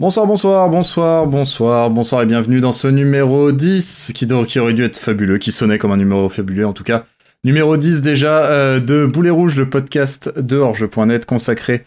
[0.00, 4.96] Bonsoir, bonsoir, bonsoir, bonsoir, bonsoir et bienvenue dans ce numéro 10 qui, aurait dû être
[4.96, 7.04] fabuleux, qui sonnait comme un numéro fabuleux en tout cas.
[7.42, 11.84] Numéro 10 déjà euh, de Boulet Rouge, le podcast de Orge.net consacré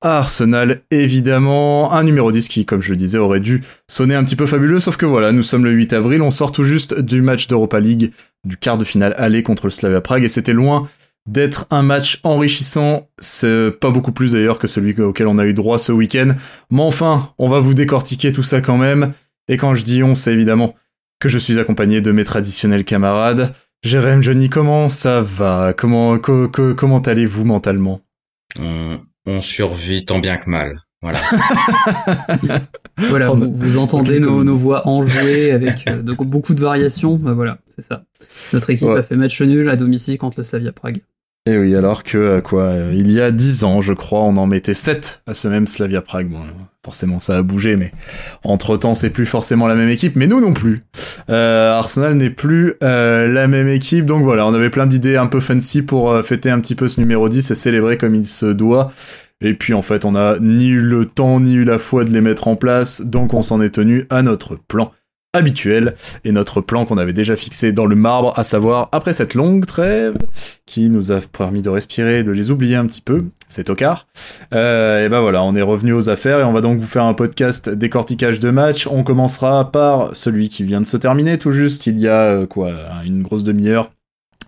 [0.00, 1.92] à Arsenal, évidemment.
[1.92, 4.80] Un numéro 10 qui, comme je le disais, aurait dû sonner un petit peu fabuleux,
[4.80, 7.78] sauf que voilà, nous sommes le 8 avril, on sort tout juste du match d'Europa
[7.78, 8.10] League,
[8.44, 10.88] du quart de finale aller contre le Slavia Prague, et c'était loin
[11.26, 15.54] d'être un match enrichissant, c'est pas beaucoup plus d'ailleurs que celui auquel on a eu
[15.54, 16.34] droit ce week-end,
[16.70, 19.12] mais enfin, on va vous décortiquer tout ça quand même,
[19.48, 20.74] et quand je dis on, c'est évidemment
[21.20, 23.54] que je suis accompagné de mes traditionnels camarades.
[23.84, 25.72] Jérém, Johnny, comment ça va?
[25.72, 28.00] Comment, comment allez-vous mentalement?
[28.58, 30.80] On, survit tant bien que mal.
[31.00, 31.20] Voilà.
[32.98, 37.16] voilà, vous, entendez nos, voix enjouées avec euh, beaucoup de variations.
[37.16, 38.04] Bah voilà, c'est ça.
[38.52, 41.02] Notre équipe a fait match nul à domicile contre le Savia Prague.
[41.44, 44.20] Et eh oui, alors que euh, quoi, euh, il y a dix ans, je crois,
[44.20, 46.28] on en mettait 7 à ce même Slavia Prague.
[46.28, 46.38] Bon,
[46.84, 47.90] forcément, ça a bougé, mais
[48.44, 50.14] entre temps, c'est plus forcément la même équipe.
[50.14, 50.82] Mais nous non plus.
[51.30, 55.40] Euh, Arsenal n'est plus la même équipe, donc voilà, on avait plein d'idées un peu
[55.40, 58.92] fancy pour fêter un petit peu ce numéro 10 et célébrer comme il se doit.
[59.40, 62.10] Et puis en fait, on a ni eu le temps ni eu la foi de
[62.10, 64.92] les mettre en place, donc on s'en est tenu à notre plan
[65.34, 65.94] habituel
[66.24, 69.64] et notre plan qu'on avait déjà fixé dans le marbre, à savoir après cette longue
[69.64, 70.14] trêve
[70.66, 74.06] qui nous a permis de respirer, de les oublier un petit peu, c'est au quart.
[74.52, 77.04] Euh, et ben voilà, on est revenu aux affaires et on va donc vous faire
[77.04, 78.86] un podcast décortiquage de match.
[78.86, 82.46] On commencera par celui qui vient de se terminer tout juste il y a euh,
[82.46, 82.70] quoi
[83.04, 83.90] une grosse demi-heure.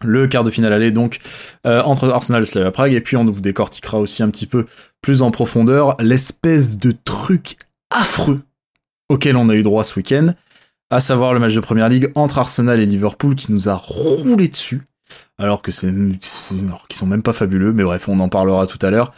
[0.02, 1.20] Le quart de finale aller donc
[1.66, 4.66] euh, entre Arsenal et Slavia Prague et puis on vous décortiquera aussi un petit peu
[5.00, 7.56] plus en profondeur l'espèce de truc
[7.90, 8.42] affreux
[9.08, 10.34] auquel on a eu droit ce week-end
[10.90, 14.48] à savoir le match de première ligue entre Arsenal et Liverpool qui nous a roulé
[14.48, 14.82] dessus.
[15.36, 15.92] Alors que c'est,
[16.88, 19.12] qui sont même pas fabuleux, mais bref, on en parlera tout à l'heure.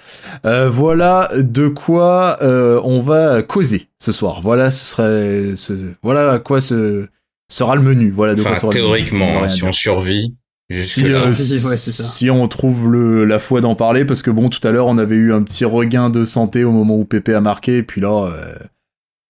[0.46, 4.40] Euh, voilà de quoi euh, on va causer ce soir.
[4.40, 7.06] Voilà, ce serait, ce, voilà à quoi ce
[7.52, 8.08] sera le menu.
[8.08, 10.34] Voilà de quoi sera théoriquement, si on survit.
[10.80, 14.72] Si, euh, si, on trouve le, la foi d'en parler, parce que bon, tout à
[14.72, 17.76] l'heure, on avait eu un petit regain de santé au moment où Pépé a marqué,
[17.76, 18.28] et puis là,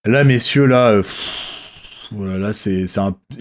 [0.06, 1.02] là, messieurs, là,
[2.12, 2.86] voilà, c'est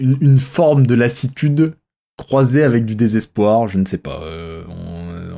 [0.00, 1.74] une, forme de lassitude
[2.16, 4.20] croisée avec du désespoir, je ne sais pas.
[4.22, 4.62] Euh,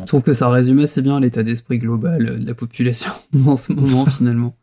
[0.01, 3.13] Je trouve que ça résume assez bien l'état d'esprit global de la population
[3.47, 4.55] en ce moment finalement.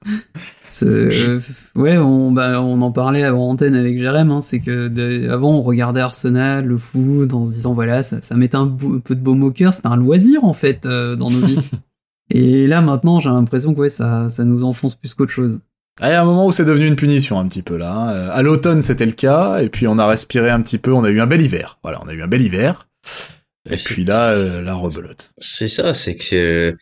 [0.83, 1.39] Euh,
[1.75, 5.61] ouais, on, bah, on en parlait avant antenne avec Jérém, hein, c'est que avant on
[5.61, 9.43] regardait Arsenal, le foot, en se disant voilà, ça, ça mettait un, peu de baume
[9.43, 11.59] au cœur, c'était un loisir en fait euh, dans nos vies.
[12.31, 15.59] Et là maintenant j'ai l'impression que ouais, ça, ça nous enfonce plus qu'autre chose.
[16.01, 17.93] Il y a un moment où c'est devenu une punition un petit peu là.
[17.93, 18.29] Hein.
[18.29, 21.09] À l'automne c'était le cas, et puis on a respiré un petit peu, on a
[21.09, 21.79] eu un bel hiver.
[21.83, 22.87] Voilà, on a eu un bel hiver.
[23.69, 25.31] Et, puis là, euh, la rebelote.
[25.37, 26.77] C'est ça, c'est que euh,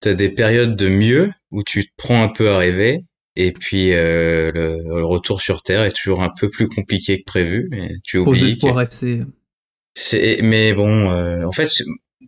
[0.00, 3.04] t'as des périodes de mieux où tu te prends un peu à rêver,
[3.36, 7.66] et puis euh, le, retour sur Terre est toujours un peu plus compliqué que prévu.
[7.70, 8.58] Mais tu oublies.
[8.58, 8.82] Que...
[8.82, 9.22] FC.
[9.94, 11.70] C'est, mais bon, en fait,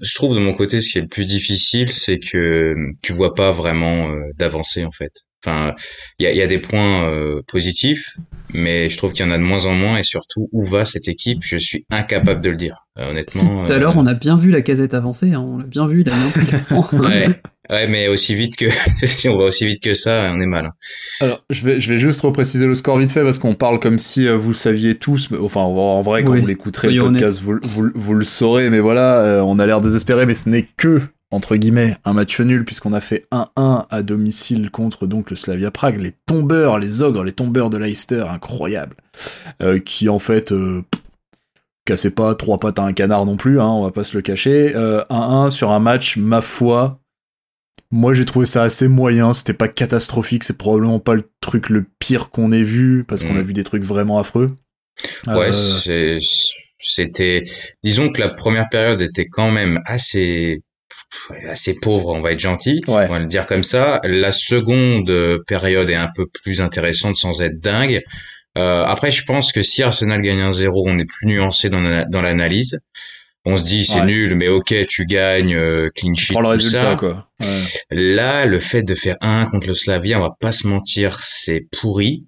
[0.01, 3.35] je trouve de mon côté ce qui est le plus difficile, c'est que tu vois
[3.35, 5.25] pas vraiment d'avancer en fait.
[5.47, 5.77] Enfin,
[6.19, 8.17] il y a, des points euh, positifs,
[8.53, 10.85] mais je trouve qu'il y en a de moins en moins et surtout où va
[10.85, 12.87] cette équipe, je suis incapable de le dire.
[12.99, 13.65] Euh, honnêtement.
[13.65, 15.87] tout à l'heure, euh, on a bien vu la casette avancer, hein, on l'a bien
[15.87, 16.15] vu, il a
[16.99, 17.29] ouais,
[17.71, 18.67] ouais, mais aussi vite que
[19.07, 20.67] si on va aussi vite que ça, on est mal.
[20.67, 20.73] Hein.
[21.21, 24.01] Alors, je vais je vais juste repréciser le score vite fait parce qu'on parle comme
[24.01, 25.29] si vous le saviez tous.
[25.41, 28.69] Enfin, en vrai, quand vous l'écouterez le podcast, vous, vous, vous, le saurez.
[28.71, 32.65] Mais voilà, on a l'air désespéré, mais ce n'est que entre guillemets, un match nul
[32.65, 37.25] puisqu'on a fait 1-1 à domicile contre donc le Slavia Prague, les tombeurs, les ogres,
[37.25, 38.97] les tombeurs de Leicester, incroyable,
[39.63, 40.83] euh, qui en fait euh,
[41.85, 44.23] cassaient pas trois pattes à un canard non plus, hein, on va pas se le
[44.23, 47.01] cacher, 1-1 euh, sur un match, ma foi,
[47.91, 51.85] moi j'ai trouvé ça assez moyen, c'était pas catastrophique, c'est probablement pas le truc le
[51.99, 53.47] pire qu'on ait vu parce qu'on a mm.
[53.47, 54.51] vu des trucs vraiment affreux.
[55.27, 55.51] Ouais,
[56.79, 57.43] c'était
[57.83, 60.63] disons que la première période était quand même assez
[61.49, 64.01] assez pauvre, on va être gentil, on va le dire comme ça.
[64.05, 68.03] La seconde période est un peu plus intéressante sans être dingue.
[68.57, 71.81] Euh, après, je pense que si Arsenal gagne un 0 on est plus nuancé dans,
[71.81, 72.81] l'analyse.
[73.49, 76.33] On se dit c'est nul, mais ok, tu gagnes, euh, clean sheet.
[76.33, 77.29] Prends le résultat, quoi.
[77.93, 81.65] Là, le fait de faire 1 contre le Slavia, on va pas se mentir, c'est
[81.71, 82.27] pourri.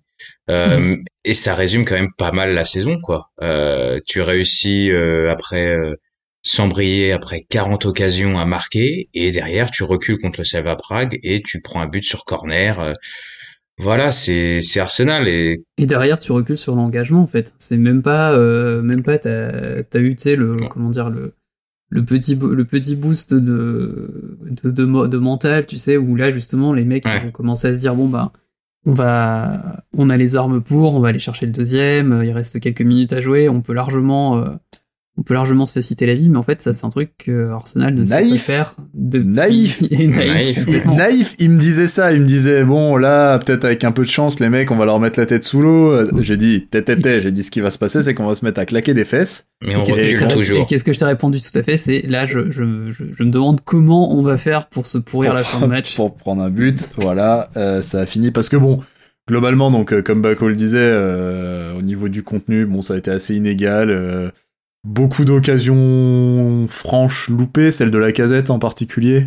[0.49, 3.31] Euh, et ça résume quand même pas mal la saison, quoi.
[4.07, 4.93] tu réussis
[5.29, 5.77] après
[6.49, 11.19] sans briller après 40 occasions à marquer et derrière tu recules contre le Sava Prague
[11.23, 12.81] et tu prends un but sur corner.
[12.81, 12.93] Euh,
[13.79, 17.55] voilà, c'est c'est Arsenal et et derrière tu recules sur l'engagement en fait.
[17.59, 21.35] C'est même pas euh, même pas t'as as eu tu sais le comment dire le
[21.91, 26.73] le petit le petit boost de de, de, de mental tu sais où là justement
[26.73, 28.33] les mecs vont commencer à se dire bon bah
[28.87, 32.23] on va, on a les armes pour, on va aller chercher le deuxième.
[32.25, 34.43] Il reste quelques minutes à jouer, on peut largement
[35.19, 37.51] on peut largement se faciliter la vie, mais en fait, ça, c'est un truc que
[37.51, 38.77] Arsenal ne sait pas faire.
[38.95, 39.19] De...
[39.25, 39.83] Naïf.
[39.91, 40.59] naïf.
[40.87, 41.35] naïf.
[41.41, 42.13] Il me disait ça.
[42.13, 44.85] Il me disait, bon, là, peut-être avec un peu de chance, les mecs, on va
[44.85, 45.93] leur mettre la tête sous l'eau.
[46.21, 47.23] J'ai dit, tête, tête, tête.
[47.23, 49.05] J'ai dit, ce qui va se passer, c'est qu'on va se mettre à claquer des
[49.05, 49.49] fesses.
[49.67, 50.61] Mais on recule toujours.
[50.61, 51.77] Et qu'est-ce que je t'ai répondu tout à fait?
[51.77, 55.43] C'est, là, je, je, je, me demande comment on va faire pour se pourrir la
[55.43, 55.97] fin de match.
[55.97, 56.91] pour prendre un but.
[56.97, 57.51] Voilà.
[57.57, 58.79] Euh, ça a fini parce que bon,
[59.27, 62.99] globalement, donc, euh, comme Bako le disait, euh, au niveau du contenu, bon, ça a
[62.99, 64.33] été assez inégal
[64.89, 69.27] beaucoup d'occasions franches loupées, celle de la casette en particulier.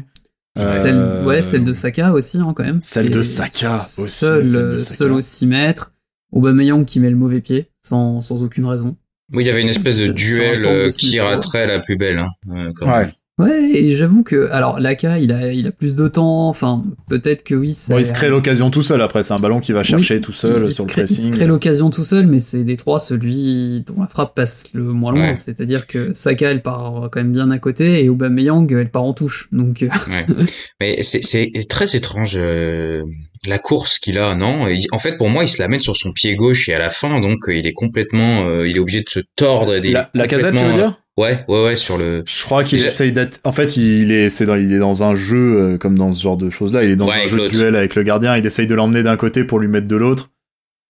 [0.58, 2.82] Celle, euh, ouais, celle de Saka aussi, hein, quand même.
[2.82, 4.10] Celle de Saka aussi.
[4.10, 5.94] Seul, seul au 6 mètres.
[6.34, 8.98] Aubameyang qui met le mauvais pied, sans, sans aucune raison.
[9.34, 12.20] Oui, il y avait une espèce de duel euh, qui raterait la plus belle.
[12.20, 13.10] Hein, euh, ouais.
[13.40, 17.44] Ouais, et j'avoue que, alors, Laka, il a, il a plus de temps, enfin, peut-être
[17.44, 17.76] que oui.
[17.90, 20.34] Bon, il se crée l'occasion tout seul après, c'est un ballon qui va chercher tout
[20.34, 21.28] seul sur le pressing.
[21.28, 24.68] Il se crée l'occasion tout seul, mais c'est des trois celui dont la frappe passe
[24.74, 25.36] le moins loin.
[25.38, 29.14] C'est-à-dire que Saka, elle part quand même bien à côté, et Aubameyang, elle part en
[29.14, 29.48] touche.
[29.52, 29.82] Donc.
[29.82, 30.26] Euh, ouais.
[30.80, 33.02] mais c'est très étrange, euh,
[33.48, 34.68] la course qu'il a, non?
[34.92, 36.90] En fait, pour moi, il se la met sur son pied gauche et à la
[36.90, 39.80] fin, donc, il est complètement, euh, il est obligé de se tordre.
[39.80, 41.02] Des, la, la casette, tu veux dire?
[41.22, 42.24] Ouais, ouais, ouais, sur le.
[42.26, 43.40] Je crois qu'il essaye d'être.
[43.44, 46.22] En fait, il est, c'est dans, il est dans un jeu euh, comme dans ce
[46.24, 46.84] genre de choses-là.
[46.84, 48.36] Il est dans un jeu de duel avec le gardien.
[48.38, 50.32] Il essaye de l'emmener d'un côté pour lui mettre de l'autre.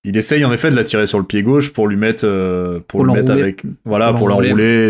[0.04, 2.80] Il essaye en effet de la tirer sur le pied gauche pour lui mettre, euh,
[2.88, 4.90] pour, le mettre avec, voilà, pour, l'enrouler.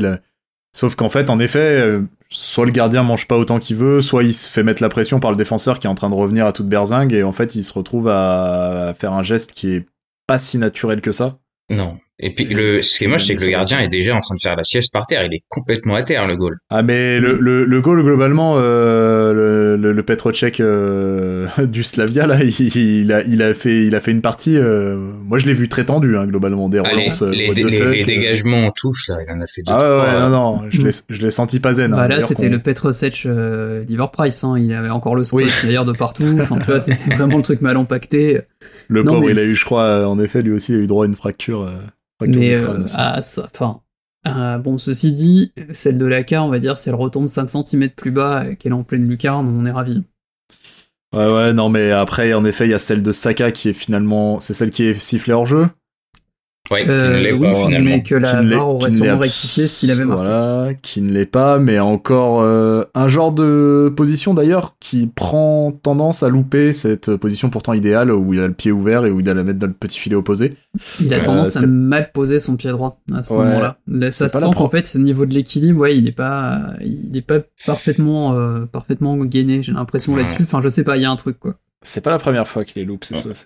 [0.74, 4.24] Sauf qu'en fait, en effet, euh, soit le gardien mange pas autant qu'il veut, soit
[4.24, 6.46] il se fait mettre la pression par le défenseur qui est en train de revenir
[6.46, 9.86] à toute berzingue et en fait, il se retrouve à faire un geste qui est
[10.28, 11.40] pas si naturel que ça.
[11.70, 11.98] Non.
[12.24, 14.36] Et puis le, ce qui est moche, c'est que le gardien est déjà en train
[14.36, 15.26] de faire la sieste par terre.
[15.26, 16.54] Il est complètement à terre, le goal.
[16.70, 22.28] Ah mais le, le, le goal globalement, euh, le, le, le Petrocek euh, du Slavia
[22.28, 24.56] là, il, a, il a fait, il a fait une partie.
[24.56, 27.24] Euh, moi, je l'ai vu très tendu, hein, globalement des ah, relances.
[27.24, 29.74] les, les, les, dégagements en touche là, il en a fait deux.
[29.74, 31.92] Ah ouais, non non, je l'ai, je l'ai senti pas zen.
[31.92, 34.44] Hein, bah là, c'était le Petrocek euh, Liver Price.
[34.44, 36.38] Hein, il avait encore le scotch d'ailleurs de partout.
[36.40, 38.42] Enfin, tu vois, c'était vraiment le truc mal empaqueté.
[38.90, 41.06] Le pauvre, il a eu, je crois, en effet, lui aussi, il a eu droit
[41.06, 41.68] à une fracture.
[42.28, 43.82] Mais euh, ah, ça, enfin,
[44.28, 47.90] euh, bon, ceci dit, celle de Laka, on va dire, si elle retombe 5 cm
[47.90, 50.04] plus bas et qu'elle est en pleine lucarne, on est ravi.
[51.14, 53.74] Ouais, ouais, non, mais après, en effet, il y a celle de Saka qui est
[53.74, 55.68] finalement, c'est celle qui est sifflée hors jeu?
[56.70, 60.24] Ouais, euh, oui, mais que la barre aurait sûrement rectifié s'il avait marqué.
[60.24, 65.74] Voilà, qui ne l'est pas, mais encore euh, un genre de position d'ailleurs qui prend
[65.74, 69.20] tendance à louper cette position pourtant idéale où il a le pied ouvert et où
[69.20, 70.54] il a la mettre dans le petit filet opposé.
[71.02, 73.78] Il a euh, tendance à mal poser son pied droit à ce moment-là.
[74.12, 77.40] Ça sent qu'en fait, au niveau de l'équilibre, ouais, il n'est pas, il est pas
[77.66, 79.62] parfaitement, euh, parfaitement gainé.
[79.62, 80.44] J'ai l'impression là-dessus.
[80.44, 81.56] Enfin, je sais pas, il y a un truc quoi.
[81.84, 83.44] C'est pas la première fois qu'il est loupe, c'est ça.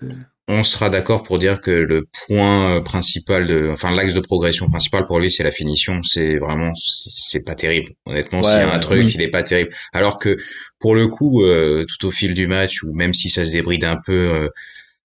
[0.48, 5.04] On sera d'accord pour dire que le point principal de, enfin l'axe de progression principal
[5.06, 6.02] pour lui, c'est la finition.
[6.04, 7.92] C'est vraiment, c'est pas terrible.
[8.04, 9.70] Honnêtement, s'il y a un truc, il est pas terrible.
[9.92, 10.36] Alors que
[10.78, 13.84] pour le coup, euh, tout au fil du match, ou même si ça se débride
[13.84, 14.48] un peu euh,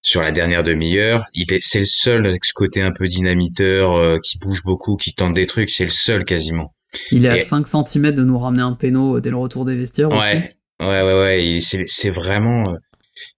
[0.02, 3.94] sur la dernière demi-heure, il est, c'est le seul avec ce côté un peu dynamiteur,
[3.94, 5.70] euh, qui bouge beaucoup, qui tente des trucs.
[5.70, 6.70] C'est le seul quasiment.
[7.10, 10.10] Il est à 5 cm de nous ramener un péno dès le retour des vestiaires.
[10.10, 10.88] Ouais, aussi.
[10.88, 11.58] ouais, ouais, ouais.
[11.60, 12.76] C'est, c'est vraiment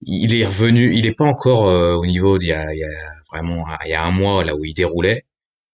[0.02, 2.84] il est revenu, il est pas encore euh, au niveau d'il y a, il y
[2.84, 2.88] a
[3.32, 5.24] vraiment il y a un mois là où il déroulait,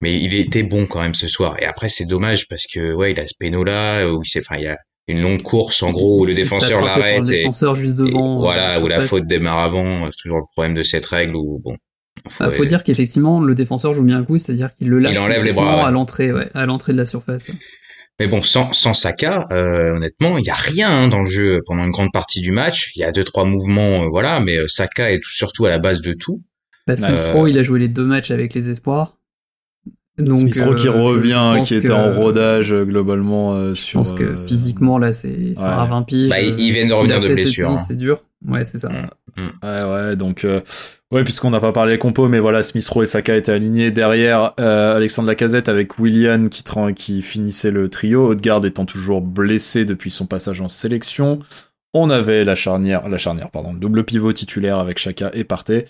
[0.01, 1.57] mais il était bon quand même ce soir.
[1.61, 4.57] Et après c'est dommage parce que ouais il a ce péno là où il enfin
[4.57, 7.97] il y a une longue course en gros où le défenseur l'arrête et, défenseur juste
[7.97, 10.07] devant, euh, voilà où la faute démarre avant.
[10.11, 11.77] C'est toujours le problème de cette règle où bon.
[12.29, 15.15] Faut, ah, faut dire qu'effectivement le défenseur joue bien le coup, c'est-à-dire qu'il le lâche
[15.15, 17.51] il enlève les bras à l'entrée, ouais, à l'entrée de la surface.
[18.21, 21.63] Mais bon, sans, sans Saka, euh, honnêtement, il y a rien hein, dans le jeu
[21.65, 22.93] pendant une grande partie du match.
[22.95, 25.79] Il y a deux trois mouvements, euh, voilà, mais euh, Saka est surtout à la
[25.79, 26.43] base de tout.
[26.87, 29.17] Bah, Smith il a joué les deux matchs avec les espoirs.
[30.19, 34.05] Donc, Smith qui revient, qui était en rodage globalement sur.
[34.05, 36.29] Je pense que physiquement là, c'est à 20 piges.
[36.29, 37.71] Bah, il vient de revenir de blessure.
[37.71, 37.79] Hein.
[37.79, 38.23] C'est dur.
[38.47, 38.91] Ouais, c'est ça.
[38.91, 39.51] Mm, mm.
[39.63, 40.47] Ouais, ouais, donc
[41.13, 43.91] Ouais, puisqu'on n'a pas parlé des compos, mais voilà, Smith Rowe et Saka étaient alignés
[43.91, 50.13] derrière euh, Alexandre Lacazette avec William qui, finissait le trio, Odegaard étant toujours blessé depuis
[50.13, 51.41] son passage en sélection.
[51.95, 55.87] On avait la charnière, la charnière, pardon, le double pivot titulaire avec Chaka et Partey.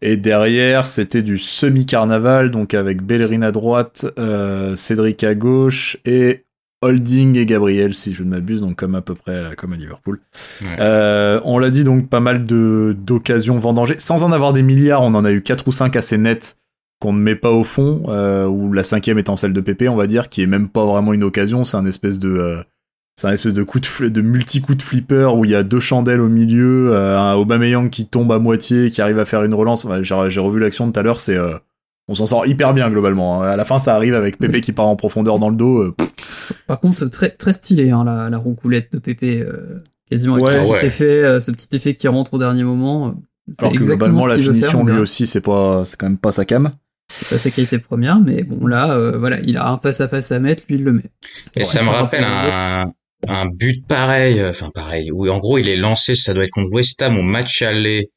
[0.00, 6.44] Et derrière, c'était du semi-carnaval, donc avec Bellerin à droite, euh, Cédric à gauche et
[6.82, 9.76] Holding et Gabriel, si je ne m'abuse, donc comme à peu près euh, comme à
[9.76, 10.20] Liverpool.
[10.78, 15.02] Euh, on l'a dit donc pas mal de d'occasions vendangées, sans en avoir des milliards.
[15.02, 16.56] On en a eu quatre ou cinq assez nettes
[17.00, 19.96] qu'on ne met pas au fond, euh, ou la cinquième étant celle de Pépé, on
[19.96, 22.58] va dire, qui est même pas vraiment une occasion, c'est un espèce de
[23.16, 25.80] c'est un espèce de coup de, de multi-coup de flipper où il y a deux
[25.80, 29.86] chandelles au milieu, un Aubameyang qui tombe à moitié, qui arrive à faire une relance.
[30.02, 31.38] j'ai revu l'action tout à l'heure, c'est
[32.12, 33.42] on s'en sort hyper bien globalement.
[33.42, 33.48] Hein.
[33.48, 35.94] À la fin, ça arrive avec Pépé qui part en profondeur dans le dos.
[36.66, 39.44] Par contre, très très stylé hein, la, la roucoulette de Pépé,
[40.10, 43.14] quasiment avec ce petit effet, ce petit effet qui rentre au dernier moment.
[43.58, 46.70] Alors que globalement, la finition, lui aussi, c'est pas, c'est quand même pas sa cam.
[47.08, 50.08] C'est pas sa qualité première, mais bon, là, euh, voilà, il a un face à
[50.08, 51.10] face à mettre, lui, il le met.
[51.56, 52.90] Et ça me rappelle un,
[53.28, 56.50] un but pareil, euh, enfin pareil, où en gros, il est lancé, ça doit être
[56.50, 58.10] contre West Ham au match aller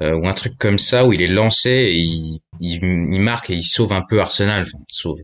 [0.00, 3.50] euh, ou un truc comme ça où il est lancé et il, il, il marque
[3.50, 4.62] et il sauve un peu Arsenal.
[4.62, 5.18] Enfin, sauve.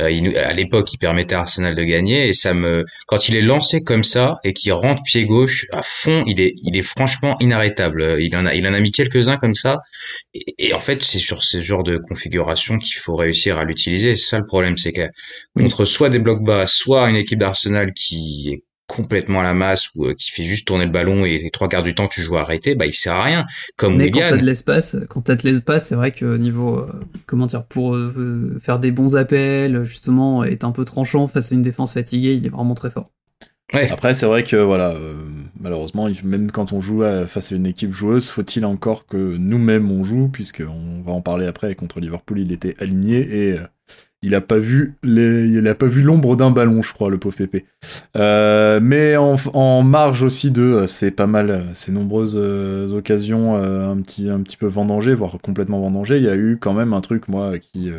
[0.00, 3.36] Euh, il, à l'époque, il permettait à Arsenal de gagner et ça me, quand il
[3.36, 6.82] est lancé comme ça et qu'il rentre pied gauche à fond, il est, il est
[6.82, 8.18] franchement inarrêtable.
[8.20, 9.80] Il en a, il en a mis quelques uns comme ça
[10.34, 14.14] et, et en fait, c'est sur ce genre de configuration qu'il faut réussir à l'utiliser.
[14.14, 15.08] C'est ça le problème, c'est que
[15.56, 19.90] contre soit des blocs bas, soit une équipe d'Arsenal qui est complètement à la masse
[19.94, 22.20] ou euh, qui fait juste tourner le ballon et les trois quarts du temps tu
[22.20, 23.46] joues arrêté, bah il sert à rien.
[23.76, 27.00] Comme Mais quand t'as de l'espace, quand t'as de l'espace, c'est vrai que niveau euh,
[27.26, 31.54] comment dire pour euh, faire des bons appels, justement, être un peu tranchant face à
[31.54, 33.10] une défense fatiguée, il est vraiment très fort.
[33.72, 34.92] Après, c'est vrai que voilà,
[35.60, 40.02] malheureusement, même quand on joue face à une équipe joueuse, faut-il encore que nous-mêmes on
[40.02, 41.76] joue, puisqu'on va en parler après.
[41.76, 43.58] Contre Liverpool, il était aligné et
[44.22, 47.18] il a pas vu les, il a pas vu l'ombre d'un ballon, je crois, le
[47.18, 47.64] pauvre Pépé.
[48.16, 52.92] Euh, mais en, en, marge aussi de, euh, c'est pas mal, euh, ces nombreuses euh,
[52.92, 56.18] occasions un petit, un petit peu vendangées, voire complètement vendangées.
[56.18, 57.90] Il y a eu quand même un truc, moi, qui,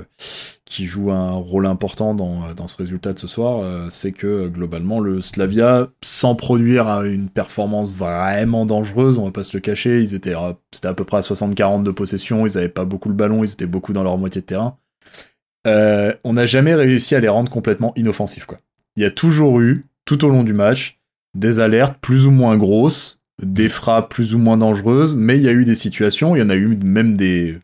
[0.66, 5.00] qui joue un rôle important dans, dans ce résultat de ce soir, c'est que globalement
[5.00, 10.14] le Slavia, sans produire une performance vraiment dangereuse, on va pas se le cacher, ils
[10.14, 10.36] étaient,
[10.72, 13.52] c'était à peu près à 60-40 de possession, ils avaient pas beaucoup le ballon, ils
[13.52, 14.78] étaient beaucoup dans leur moitié de terrain
[15.68, 18.46] euh, on n'a jamais réussi à les rendre complètement inoffensifs.
[18.46, 18.60] Quoi.
[18.96, 21.00] Il y a toujours eu, tout au long du match,
[21.36, 25.50] des alertes plus ou moins grosses, des frappes plus ou moins dangereuses, mais il y
[25.50, 27.58] a eu des situations, il y en a eu même des,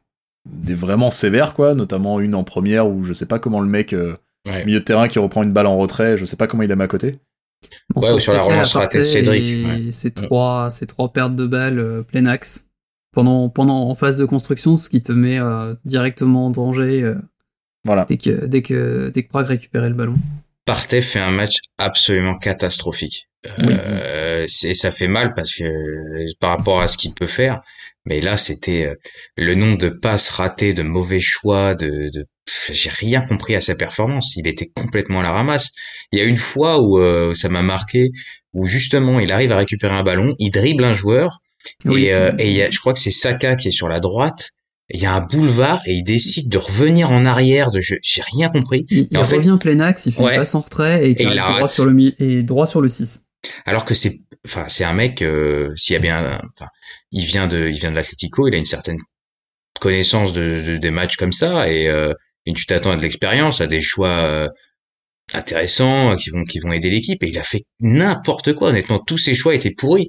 [0.46, 3.94] des vraiment sévères, quoi, notamment une en première où je sais pas comment le mec,
[3.94, 4.16] euh,
[4.66, 6.75] milieu de terrain qui reprend une balle en retrait, je sais pas comment il a
[6.75, 7.20] mis à côté.
[7.96, 9.92] ouais, ou sur la relance ratée Cédric.
[9.92, 12.68] C'est trois, trois pertes de balles euh, plein axe
[13.13, 15.39] pendant, pendant en phase de construction, ce qui te met
[15.86, 17.16] directement en danger
[17.88, 18.06] voilà.
[18.08, 20.13] Dès que, dès que, dès que Prague récupérait le ballon.
[20.65, 23.29] Partey fait un match absolument catastrophique.
[23.60, 25.63] Euh, ça fait mal parce que
[26.39, 27.62] par rapport à ce qu'il peut faire,
[28.06, 28.96] mais là c'était euh,
[29.38, 32.25] le nombre de passes ratées, de mauvais choix, de, de...
[32.70, 34.36] j'ai rien compris à sa performance.
[34.36, 35.70] Il était complètement à la ramasse.
[36.12, 38.10] Il y a une fois où euh, ça m'a marqué,
[38.51, 41.39] où justement il arrive à récupérer un ballon, il dribble un joueur
[41.86, 44.51] et, euh, et y a, je crois que c'est Saka qui est sur la droite
[44.89, 48.50] il y a un boulevard et il décide de revenir en arrière de j'ai rien
[48.50, 48.86] compris.
[48.89, 51.86] Il, il revient plein axe, il fait une passe en retrait et, il droit sur
[51.86, 53.24] le et droit sur le 6.
[53.65, 56.70] Alors que c'est enfin c'est un mec euh, s'il y a bien enfin
[57.12, 58.98] il vient de il vient de l'Atlético, il a une certaine
[59.79, 62.13] connaissance de, des matchs comme ça et, euh,
[62.46, 64.48] et tu t'attends à de l'expérience, à des choix euh,
[65.34, 69.17] intéressants qui vont qui vont aider l'équipe et il a fait n'importe quoi honnêtement tous
[69.17, 70.08] ses choix étaient pourris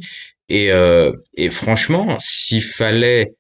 [0.49, 3.35] et euh, et franchement s'il fallait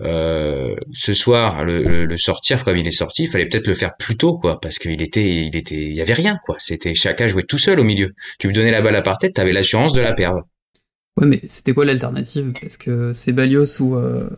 [0.00, 3.94] euh, ce soir le, le, sortir comme il est sorti, il fallait peut-être le faire
[3.98, 6.56] plus tôt quoi, parce qu'il était, il était, il y avait rien quoi.
[6.58, 8.12] C'était chacun jouait tout seul au milieu.
[8.38, 10.48] Tu lui donnais la balle à part tête, t'avais l'assurance de la perdre.
[11.18, 12.52] Ouais, mais c'était quoi l'alternative?
[12.58, 14.30] Parce que c'est Balios ou euh,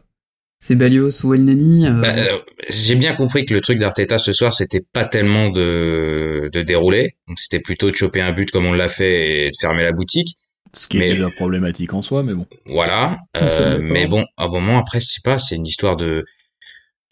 [0.59, 1.87] c'est Balios ou El Neni.
[1.87, 2.01] Euh...
[2.01, 6.51] Bah, euh, J'ai bien compris que le truc d'Arteta ce soir, c'était pas tellement de,
[6.53, 9.57] de dérouler, donc c'était plutôt de choper un but comme on l'a fait et de
[9.61, 10.35] fermer la boutique.
[10.75, 12.47] Ce qui est la problématique en soi, mais bon.
[12.67, 13.19] Voilà.
[13.37, 16.25] Euh, mais bon, à un moment après, c'est pas, c'est une histoire de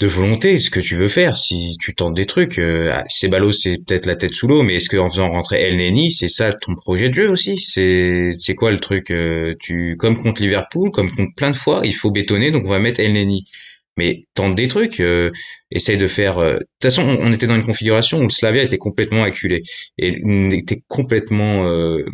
[0.00, 1.36] de volonté, ce que tu veux faire.
[1.36, 4.64] Si tu tentes des trucs, euh, ah, c'est ballot, c'est peut-être la tête sous l'eau,
[4.64, 7.58] mais est-ce qu'en faisant rentrer El Neni, c'est ça ton projet de jeu aussi?
[7.58, 11.82] C'est c'est quoi le truc euh, Tu comme contre Liverpool, comme contre plein de fois,
[11.84, 13.44] il faut bétonner, donc on va mettre El Neni
[13.96, 15.30] mais tente des trucs, euh,
[15.70, 16.38] essaye de faire.
[16.38, 19.62] Euh, de toute façon, on, était dans une configuration où le Slavia était complètement acculé
[19.98, 20.14] et
[20.52, 22.04] était complètement euh,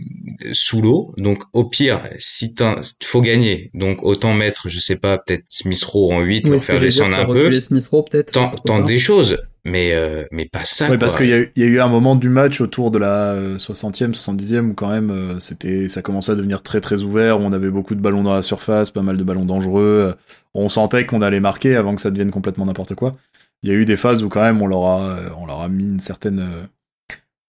[0.52, 1.12] sous l'eau.
[1.16, 2.54] Donc, au pire, si
[3.02, 6.80] faut gagner, donc autant mettre, je sais pas, peut-être Smith Rowe en 8 pour faire
[6.80, 7.60] descendre un peu.
[7.60, 8.32] Smith peut-être.
[8.32, 9.38] Tente des choses
[9.68, 10.90] mais euh, mais pas ça.
[10.90, 11.32] Oui, parce qu'il y,
[11.62, 15.10] a eu un moment du match autour de la 60e, euh, 70e où quand même
[15.10, 18.22] euh, c'était ça commençait à devenir très très ouvert, où on avait beaucoup de ballons
[18.22, 20.14] dans la surface, pas mal de ballons dangereux.
[20.54, 23.16] On sentait qu'on allait marquer avant que ça devienne complètement n'importe quoi.
[23.62, 25.68] Il y a eu des phases où quand même on leur a on leur a
[25.68, 26.44] mis une certaine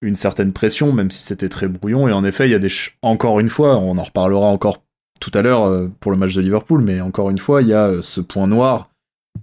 [0.02, 2.08] une certaine pression, même si c'était très brouillon.
[2.08, 2.72] Et en effet, il y a des
[3.02, 4.84] encore une fois, on en reparlera encore
[5.20, 8.02] tout à l'heure pour le match de Liverpool, mais encore une fois, il y a
[8.02, 8.89] ce point noir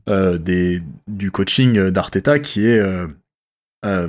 [0.06, 3.06] des, du coaching d'Arteta qui est euh,
[3.84, 4.08] euh,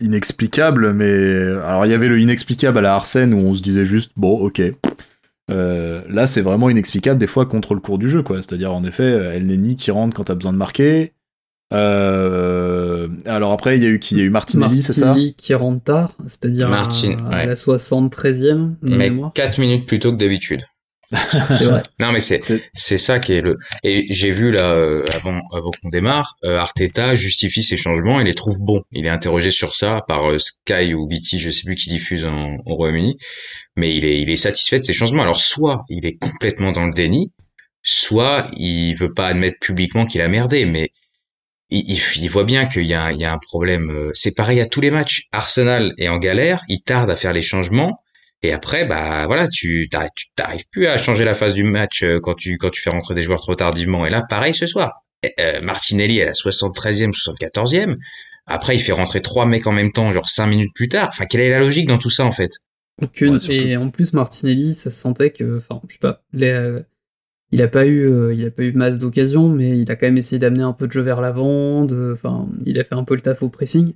[0.00, 3.84] inexplicable, mais alors il y avait le inexplicable à la Arsène où on se disait
[3.84, 4.62] juste bon, ok.
[5.48, 8.38] Euh, là, c'est vraiment inexplicable des fois contre le cours du jeu, quoi.
[8.38, 11.12] C'est-à-dire, en effet, El Neni qui rentre quand t'as besoin de marquer.
[11.72, 14.14] Euh, alors après, il y a eu qui?
[14.14, 15.06] Il y a eu Martinelli, c'est ça?
[15.06, 18.74] Martinelli qui rentre tard, c'est-à-dire à, la 73e.
[18.82, 20.62] Mais 4 minutes plus tôt que d'habitude.
[22.00, 22.40] non mais c'est
[22.74, 26.58] c'est ça qui est le et j'ai vu là euh, avant avant qu'on démarre euh,
[26.58, 28.82] Arteta justifie ses changements et les trouve bons.
[28.90, 32.26] Il est interrogé sur ça par euh, Sky ou BT, je sais plus qui diffuse
[32.26, 33.18] en, au Royaume-Uni,
[33.76, 35.22] mais il est il est satisfait de ses changements.
[35.22, 37.32] Alors soit il est complètement dans le déni,
[37.82, 40.90] soit il veut pas admettre publiquement qu'il a merdé, mais
[41.70, 44.10] il, il, voit bien qu'il y a, il y a un problème.
[44.12, 45.26] C'est pareil à tous les matchs.
[45.32, 47.96] Arsenal est en galère, il tarde à faire les changements.
[48.42, 52.34] Et après, bah voilà, tu t'arrives plus à changer la phase du match euh, quand
[52.34, 54.06] tu quand tu fais rentrer des joueurs trop tardivement.
[54.06, 55.04] Et là, pareil ce soir.
[55.40, 57.96] Euh, Martinelli à la 73e, 74e.
[58.46, 61.08] Après, il fait rentrer trois mecs en même temps, genre cinq minutes plus tard.
[61.08, 62.50] Enfin, quelle est la logique dans tout ça en fait?
[63.02, 63.38] Aucune.
[63.48, 66.80] et en plus, Martinelli, ça se sentait que, enfin, je sais pas, euh,
[67.50, 70.16] il a pas eu, il a pas eu masse d'occasions, mais il a quand même
[70.16, 71.86] essayé d'amener un peu de jeu vers l'avant.
[72.12, 73.94] Enfin, il a fait un peu le taf au pressing.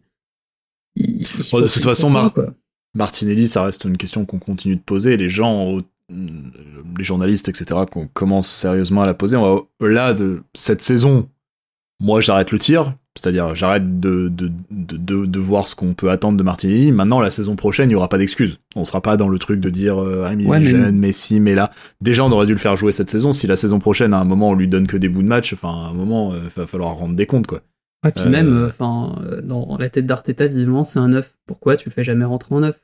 [0.97, 2.37] de toute façon, Marc,
[2.95, 5.17] Martinelli, ça reste une question qu'on continue de poser.
[5.17, 5.79] Les gens,
[6.11, 9.39] les journalistes, etc., qu'on commence sérieusement à la poser.
[9.81, 11.29] Là, de cette saison,
[12.01, 12.95] moi, j'arrête le tir.
[13.17, 16.93] C'est-à-dire, j'arrête de, de, de, de, voir ce qu'on peut attendre de Martinelli.
[16.93, 18.61] Maintenant, la saison prochaine, il n'y aura pas d'excuses.
[18.77, 21.71] On sera pas dans le truc de dire, euh, ah, mais jeune, Messi, mais là.
[22.01, 23.33] Déjà, on aurait dû le faire jouer cette saison.
[23.33, 25.53] Si la saison prochaine, à un moment, on lui donne que des bouts de match,
[25.53, 27.61] enfin, à un moment, il euh, va falloir rendre des comptes, quoi.
[28.05, 31.35] Ouais, puis même, euh, enfin, euh, dans la tête d'Arteta, visiblement, c'est un 9.
[31.47, 32.77] Pourquoi tu le fais jamais rentrer en 9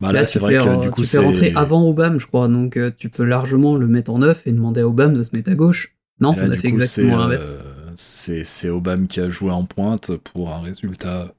[0.00, 2.78] bah là, c'est vrai que du coup, tu fais rentrer avant Obama, je crois, donc
[2.78, 5.50] euh, tu peux largement le mettre en 9 et demander à Obama de se mettre
[5.50, 5.94] à gauche.
[6.20, 7.56] Non, on a fait exactement l'inverse.
[7.96, 11.34] c'est Obama qui a joué en pointe pour un résultat.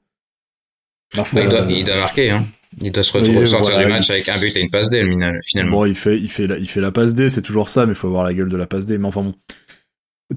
[1.16, 2.46] Bah, il, doit, il, doit, marquer, hein.
[2.82, 5.02] Il doit se retrouver sortir du match avec un but et une passe D,
[5.44, 5.78] finalement.
[5.78, 7.92] Bon, il fait, il fait, la, il fait la passe D, c'est toujours ça, mais
[7.92, 8.98] il faut avoir la gueule de la passe D.
[8.98, 9.34] Mais enfin bon.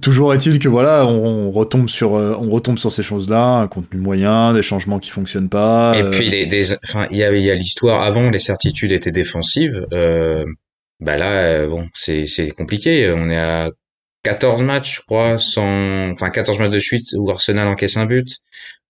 [0.02, 4.00] Toujours est-il que voilà, on, retombe sur, euh, on retombe sur ces choses-là, un contenu
[4.00, 5.96] moyen, des changements qui fonctionnent pas.
[5.98, 8.04] Et puis des, des enfin, il y a, y a l'histoire.
[8.04, 9.88] Avant, les certitudes étaient défensives.
[9.92, 10.46] Euh,
[11.00, 13.12] bah là, euh, bon, c'est c'est compliqué.
[13.12, 13.72] On est à
[14.24, 18.28] 14 matchs, je crois, sans, enfin 14 matchs de suite où Arsenal encaisse un but.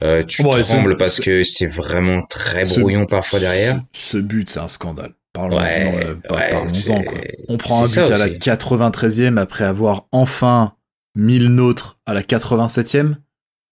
[0.03, 3.79] Euh, tu trembles parce que c'est vraiment très brouillon parfois derrière.
[3.93, 5.13] Ce, but, c'est un scandale.
[5.31, 5.95] Parlons, ouais,
[6.27, 7.03] parlons-en.
[7.03, 7.17] Quoi.
[7.47, 10.73] On prend un but à la 93e après avoir enfin
[11.15, 13.15] 1000 nôtres à la 87e.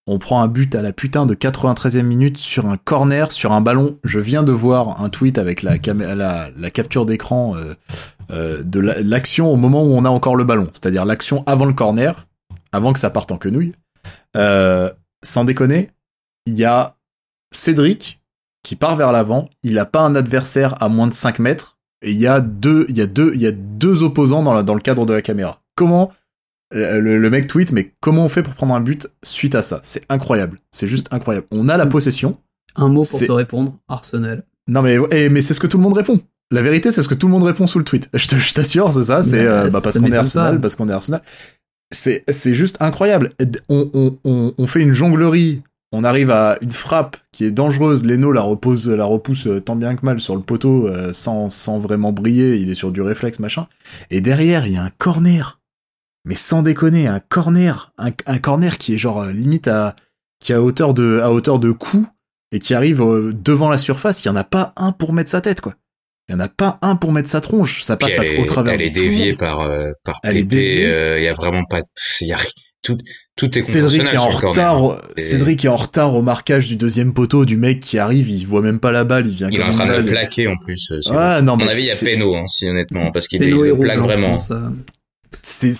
[0.10, 3.60] On prend un but à la putain de 93e minute sur un corner, sur un
[3.60, 4.00] ballon.
[4.06, 5.78] Je viens de voir un tweet avec la,
[6.74, 7.74] capture d'écran euh,
[8.32, 10.70] euh, de l'action au moment où on a encore le ballon.
[10.72, 12.26] C'est-à-dire l'action avant le corner,
[12.72, 13.74] avant que ça parte en quenouille.
[14.38, 14.90] Euh,
[15.24, 15.92] sans déconner,
[16.46, 16.96] il y a
[17.52, 18.22] Cédric
[18.64, 19.50] qui part vers l'avant.
[19.62, 21.78] Il n'a pas un adversaire à moins de 5 mètres.
[22.02, 25.22] Et il y a deux, il y a deux, opposants dans le cadre de la
[25.22, 25.62] caméra.
[25.76, 26.12] Comment
[26.76, 29.80] euh, le, mec tweet, mais comment on fait pour prendre un but suite à ça?
[29.84, 30.60] C'est incroyable.
[30.72, 31.48] C'est juste incroyable.
[31.52, 32.38] On a la possession.
[32.76, 34.44] Un mot pour te répondre, Arsenal.
[34.68, 36.20] Non mais, eh, mais c'est ce que tout le monde répond.
[36.52, 38.10] La vérité, c'est ce que tout le monde répond sous le tweet.
[38.14, 39.24] Je t'assure, c'est ça.
[39.24, 41.22] C'est bah, euh, bah, parce qu'on est Arsenal, parce qu'on est Arsenal.
[41.92, 43.32] C'est c'est juste incroyable.
[43.70, 45.62] On, on, on, on, fait une jonglerie.
[45.94, 48.06] On arrive à une frappe qui est dangereuse.
[48.06, 51.80] Leno la repose, la repousse euh, tant bien que mal sur le poteau sans sans
[51.80, 52.58] vraiment briller.
[52.58, 53.68] Il est sur du réflexe machin.
[54.12, 55.58] Et derrière, il y a un corner
[56.28, 59.96] mais sans déconner, un corner, un, corner qui est genre euh, limite à
[60.40, 62.06] qui est à hauteur de à hauteur de cou
[62.52, 65.30] et qui arrive euh, devant la surface, il y en a pas un pour mettre
[65.30, 65.76] sa tête quoi.
[66.28, 68.74] Il y en a pas un pour mettre sa tronche, ça passe au travers.
[68.74, 71.80] Elle est déviée par euh, par il y a vraiment pas
[72.20, 72.38] il y a
[72.84, 72.98] tout
[73.38, 77.46] tout est Cédric est en retard Cédric est en retard au marquage du deuxième poteau
[77.46, 79.70] du mec qui arrive, il voit même pas la balle, il vient Il est en
[79.70, 80.92] train de le plaquer en plus.
[81.10, 83.80] Ah, non, à mon avis, il y a Peno, hein, si honnêtement, parce qu'il le
[83.80, 84.38] plaque vraiment
[85.44, 85.74] c'est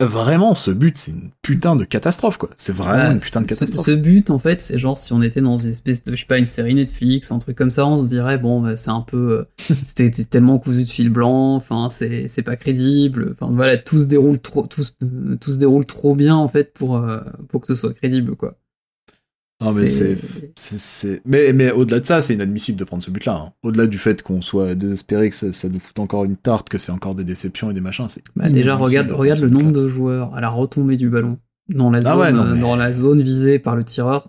[0.00, 2.50] vraiment ce but, c'est une putain de catastrophe quoi.
[2.56, 3.84] C'est vraiment une putain de catastrophe.
[3.84, 6.26] Ce, but en fait, c'est genre si on était dans une espèce de je sais
[6.26, 9.00] pas une série Netflix, un truc comme ça, on se dirait bon bah, c'est un
[9.00, 13.76] peu euh, c'était tellement cousu de fil blanc, enfin c'est c'est pas crédible, enfin voilà
[13.76, 14.84] tout se déroule trop tout,
[15.40, 18.56] tout se déroule trop bien en fait pour euh, pour que ce soit crédible quoi.
[19.60, 23.34] Non, mais c'est, mais, mais au-delà de ça, c'est inadmissible de prendre ce but-là.
[23.34, 23.52] Hein.
[23.64, 26.78] Au-delà du fait qu'on soit désespéré, que ça, ça, nous fout encore une tarte, que
[26.78, 28.22] c'est encore des déceptions et des machins, c'est.
[28.36, 31.34] Bah déjà, regarde, regarde le nombre de joueurs à la retombée du ballon
[31.74, 34.28] dans la ah zone, dans la zone visée par le tireur.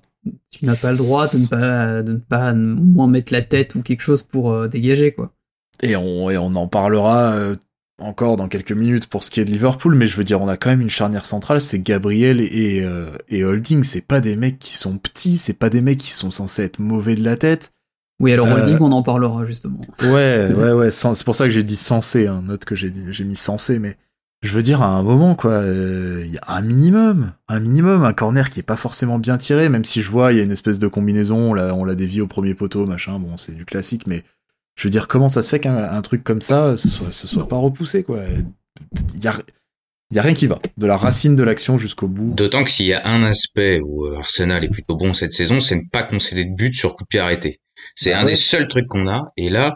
[0.50, 3.76] Tu n'as pas le droit de ne pas, de ne pas moins mettre la tête
[3.76, 5.32] ou quelque chose pour euh, dégager, quoi.
[5.82, 7.56] Et on, et on en parlera euh,
[8.00, 10.48] encore dans quelques minutes pour ce qui est de Liverpool, mais je veux dire, on
[10.48, 14.36] a quand même une charnière centrale, c'est Gabriel et, euh, et Holding, c'est pas des
[14.36, 17.38] mecs qui sont petits, c'est pas des mecs qui sont censés être mauvais de la
[17.38, 17.72] tête.
[18.20, 19.82] Oui, alors Holding, on en parlera justement.
[20.02, 23.24] Ouais, ouais, ouais, c'est pour ça que j'ai dit censé, hein, note que j'ai j'ai
[23.24, 23.98] mis censé, mais
[24.42, 28.14] je veux dire, à un moment, quoi, il y a un minimum, un minimum, un
[28.14, 30.52] corner qui est pas forcément bien tiré, même si je vois, il y a une
[30.52, 33.66] espèce de combinaison, on l'a, on l'a dévié au premier poteau, machin, bon, c'est du
[33.66, 34.24] classique, mais
[34.80, 37.50] je veux dire, comment ça se fait qu'un truc comme ça ce soit, ce soit
[37.50, 38.22] pas repoussé, quoi?
[39.14, 39.38] Il y a,
[40.12, 42.34] y a rien qui va, de la racine de l'action jusqu'au bout.
[42.34, 45.76] D'autant que s'il y a un aspect où Arsenal est plutôt bon cette saison, c'est
[45.76, 47.60] ne pas concéder de but sur coup de pied arrêté.
[47.94, 49.76] C'est ah un des seuls trucs qu'on a, et là,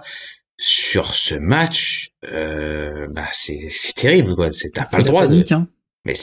[0.57, 4.51] sur ce match, euh, bah c'est c'est terrible quoi.
[4.51, 5.43] C'est t'as pas le droit de.
[5.53, 5.67] Hein.
[6.05, 6.13] Mais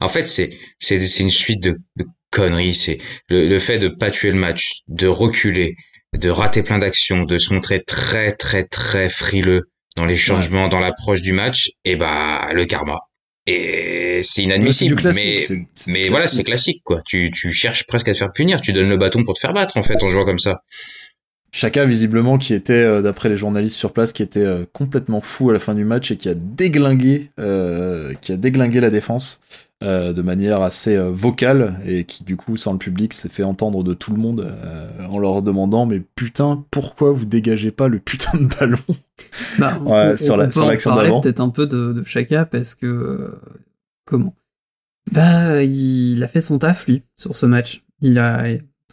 [0.00, 2.74] en fait c'est c'est c'est une suite de, de conneries.
[2.74, 5.76] C'est le, le fait de pas tuer le match, de reculer,
[6.16, 10.80] de rater plein d'actions, de se montrer très très très frileux dans les changements, dans
[10.80, 11.70] l'approche du match.
[11.84, 13.00] Et bah le karma.
[13.46, 15.00] Et c'est inadmissible.
[15.14, 15.38] mais
[15.88, 17.00] mais voilà c'est classique quoi.
[17.04, 18.60] Tu tu cherches presque à te faire punir.
[18.60, 20.62] Tu donnes le bâton pour te faire battre en fait en jouant comme ça.
[21.54, 25.50] Chacun visiblement qui était, euh, d'après les journalistes sur place, qui était euh, complètement fou
[25.50, 29.42] à la fin du match et qui a déglingué, euh, qui a déglingué la défense
[29.82, 33.94] de manière assez vocale et qui du coup, sans le public, s'est fait entendre de
[33.94, 34.52] tout le monde
[35.10, 38.78] en leur demandant mais putain, pourquoi vous dégagez pas le putain de ballon?
[39.58, 41.20] Bah, ouais, sur la sur l'action d'avant.
[41.20, 43.34] Peut-être un peu de, de Chaka parce que
[44.06, 44.34] comment?
[45.10, 47.84] Bah, il a fait son taf lui sur ce match.
[48.00, 48.44] Il a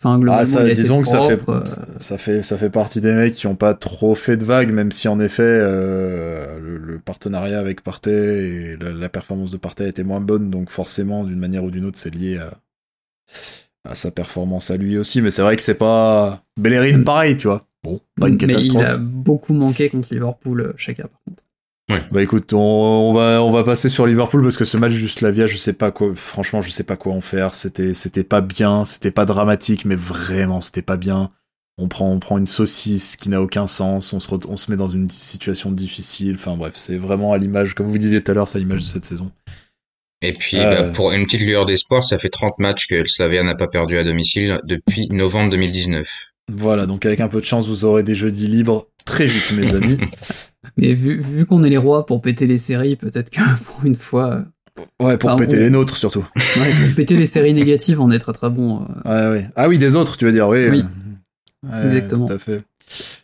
[0.04, 1.66] ah, ça, disons que ça fait, euh.
[1.98, 4.92] ça, fait, ça fait partie des mecs qui ont pas trop fait de vagues, même
[4.92, 10.22] si en effet euh, le, partenariat avec Partey et la, performance de Partey était moins
[10.22, 14.78] bonne, donc forcément d'une manière ou d'une autre c'est lié à, à, sa performance à
[14.78, 15.22] lui aussi.
[15.22, 17.64] Mais c'est vrai que c'est pas Bellerin pareil, tu vois.
[17.84, 18.84] Bon, pas une catastrophe.
[18.84, 21.44] Mais il a beaucoup manqué contre Liverpool, chacun par contre.
[22.12, 25.48] Bah écoute, on, va on va passer sur Liverpool parce que ce match du Slavia,
[25.48, 26.12] je sais pas quoi.
[26.16, 27.56] Franchement, je sais pas quoi en faire.
[27.56, 31.32] C'était c'était pas bien, c'était pas dramatique, mais vraiment c'était pas bien.
[31.80, 34.14] On prend on prend une saucisse qui n'a aucun sens.
[34.14, 36.36] On se on se met dans une situation difficile.
[36.36, 38.82] Enfin bref, c'est vraiment à l'image, comme vous disiez tout à l'heure, c'est à l'image
[38.82, 39.32] de cette saison.
[40.22, 40.84] Et puis euh.
[40.84, 43.68] bah, pour une petite lueur d'espoir, ça fait 30 matchs que le Slavia n'a pas
[43.68, 46.08] perdu à domicile depuis novembre 2019.
[46.52, 49.76] Voilà, donc avec un peu de chance, vous aurez des jeudis libres très vite, mes
[49.76, 49.98] amis.
[50.80, 53.96] Mais vu, vu qu'on est les rois pour péter les séries, peut-être que pour une
[53.96, 54.46] fois.
[54.80, 56.26] Euh, ouais, pour péter les nôtres surtout.
[56.36, 58.82] Ouais, pour péter les séries négatives, on est très très bon.
[59.06, 59.32] Euh.
[59.32, 59.50] Ouais, ouais.
[59.56, 60.70] Ah oui, des autres, tu veux dire, oui.
[60.70, 60.84] Oui.
[61.86, 62.28] Exactement.
[62.28, 62.64] Tout à fait.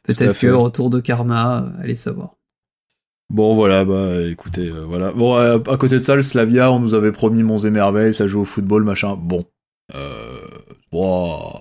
[0.04, 2.36] Peut-être que retour de karma, allez savoir.
[3.34, 5.12] Bon voilà, bah écoutez, euh, voilà.
[5.12, 8.28] Bon, à, côté de ça, le Slavia, on nous avait promis Monts et Merveilles, ça
[8.28, 9.18] joue au football, machin.
[9.20, 9.46] Bon.
[9.96, 10.38] Euh,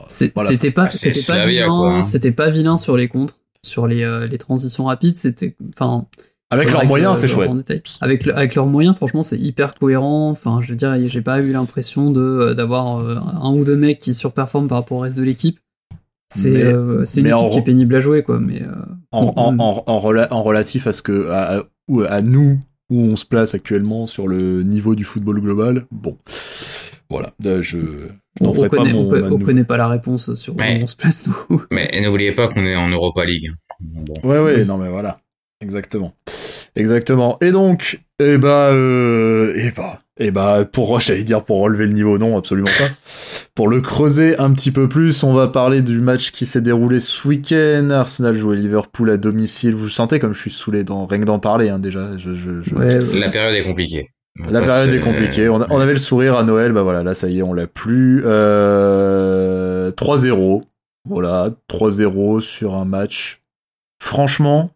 [0.08, 2.02] c'était pas, c'était pas vilain, hein.
[2.02, 6.06] c'était pas vilain sur les contres sur les, euh, les transitions rapides, c'était, enfin,
[6.50, 7.50] avec leurs moyens, c'est chouette.
[8.00, 10.30] Avec, avec leurs moyens, franchement, c'est hyper cohérent.
[10.30, 13.76] Enfin, je veux dire, j'ai pas eu l'impression de euh, d'avoir euh, un ou deux
[13.76, 15.58] mecs qui surperforment par rapport au reste de l'équipe.
[16.28, 18.40] C'est une équipe qui est pénible à jouer, quoi.
[18.40, 18.62] Mais
[19.12, 21.64] en, en, en, en, relatif à ce que à,
[22.08, 22.58] à, nous
[22.90, 26.18] où on se place actuellement sur le niveau du football global, bon,
[27.08, 27.78] voilà, je
[28.40, 31.62] on, ne connaît, pas, on, connaît pas la réponse sur où on se place nous.
[31.70, 33.50] Mais n'oubliez pas qu'on est en Europa League.
[33.80, 34.14] Bon.
[34.24, 35.20] Ouais, ouais, non mais voilà,
[35.60, 36.14] exactement,
[36.76, 37.38] exactement.
[37.40, 41.92] Et donc, eh bah, euh, eh bah, eh bah, pour, j'allais dire pour relever le
[41.92, 42.88] niveau, non, absolument pas.
[43.54, 47.00] pour le creuser un petit peu plus, on va parler du match qui s'est déroulé
[47.00, 47.90] ce week-end.
[47.90, 49.74] Arsenal jouait Liverpool à domicile.
[49.74, 52.16] Vous sentez comme je suis saulé dans rien que d'en parler, hein, déjà.
[52.18, 53.20] Je, je, je...
[53.20, 54.10] La période est compliquée.
[54.36, 55.48] La période est compliquée.
[55.48, 58.22] On, avait le sourire à Noël, bah voilà, là ça y est, on l'a plus.
[58.24, 60.62] Euh, 3-0.
[61.06, 63.42] Voilà, 3-0 sur un match.
[64.02, 64.70] Franchement,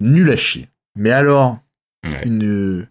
[0.00, 0.68] nul à chier.
[0.96, 1.58] Mais alors,
[2.24, 2.86] une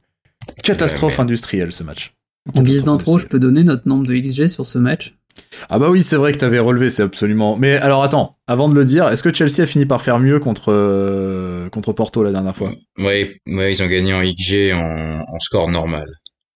[0.63, 2.13] catastrophe industrielle ce match.
[2.56, 5.16] En guise d'intro, je peux donner notre nombre de XG sur ce match
[5.69, 7.58] ah bah oui, c'est vrai que t'avais relevé, c'est absolument.
[7.58, 10.39] Mais alors attends, avant de le dire, est-ce que Chelsea a fini par faire mieux
[10.39, 12.71] contre euh, contre Porto la dernière fois?
[13.00, 16.06] Oui, ouais, ils ont gagné en XG en, en score normal.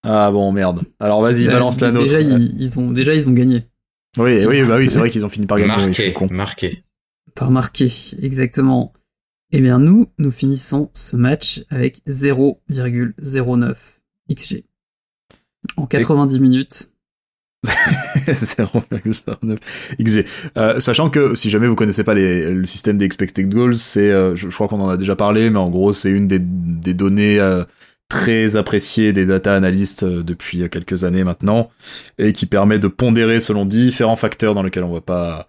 [0.03, 0.81] Ah bon merde.
[0.99, 2.03] Alors vas-y, balance la note.
[2.03, 3.63] Déjà ils, ont déjà ils ont gagné.
[4.17, 5.69] Oui, oui, bah oui, c'est vrai qu'ils ont fini par gagner.
[5.69, 6.83] Marqué, marqué.
[7.35, 7.89] Par marqué,
[8.21, 8.93] exactement.
[9.51, 13.75] Eh bien nous, nous finissons ce match avec 0,09
[14.31, 14.63] XG
[15.77, 16.90] en 90 minutes.
[18.27, 19.57] 0,9
[20.03, 20.25] XG.
[20.57, 24.35] Euh, sachant que si jamais vous connaissez pas le système des expected goals, c'est, euh,
[24.35, 27.63] je, crois qu'on en a déjà parlé, mais en gros c'est une des, données euh,
[28.09, 31.69] très appréciées des data analystes euh, depuis quelques années maintenant,
[32.17, 35.47] et qui permet de pondérer selon différents facteurs dans lesquels on va pas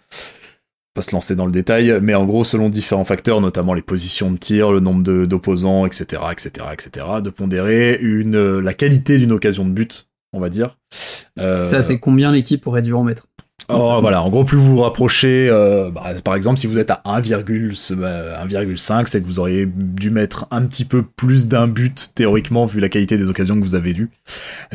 [1.01, 4.37] se lancer dans le détail, mais en gros, selon différents facteurs, notamment les positions de
[4.37, 10.07] tir, le nombre d'opposants, etc., etc., etc., de pondérer la qualité d'une occasion de but,
[10.33, 10.79] on va dire.
[11.37, 13.29] Ça, c'est combien l'équipe aurait dû en mettre
[13.69, 16.91] Oh, voilà, en gros, plus vous vous rapprochez, euh, bah, par exemple, si vous êtes
[16.91, 22.11] à 1,5, euh, c'est que vous auriez dû mettre un petit peu plus d'un but,
[22.15, 24.11] théoriquement, vu la qualité des occasions que vous avez eues.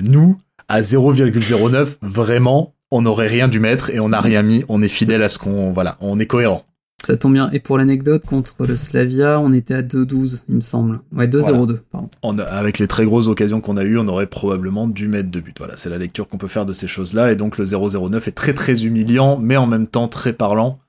[0.02, 4.82] Nous, à 0,09, vraiment, on n'aurait rien dû mettre et on n'a rien mis, on
[4.82, 5.72] est fidèle à ce qu'on...
[5.72, 6.64] Voilà, on est cohérent.
[7.06, 7.50] Ça tombe bien.
[7.52, 11.00] Et pour l'anecdote, contre le Slavia, on était à 2-12, il me semble.
[11.16, 12.10] Ouais, 2-0-2, pardon.
[12.44, 15.54] avec les très grosses occasions qu'on a eues, on aurait probablement dû mettre deux buts.
[15.58, 17.32] Voilà, c'est la lecture qu'on peut faire de ces choses-là.
[17.32, 20.80] Et donc le 0-0-9 est très très humiliant, mais en même temps très parlant.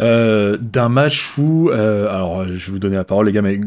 [0.00, 3.60] Euh, d'un match où, euh, alors je vais vous donner la parole les gars, mais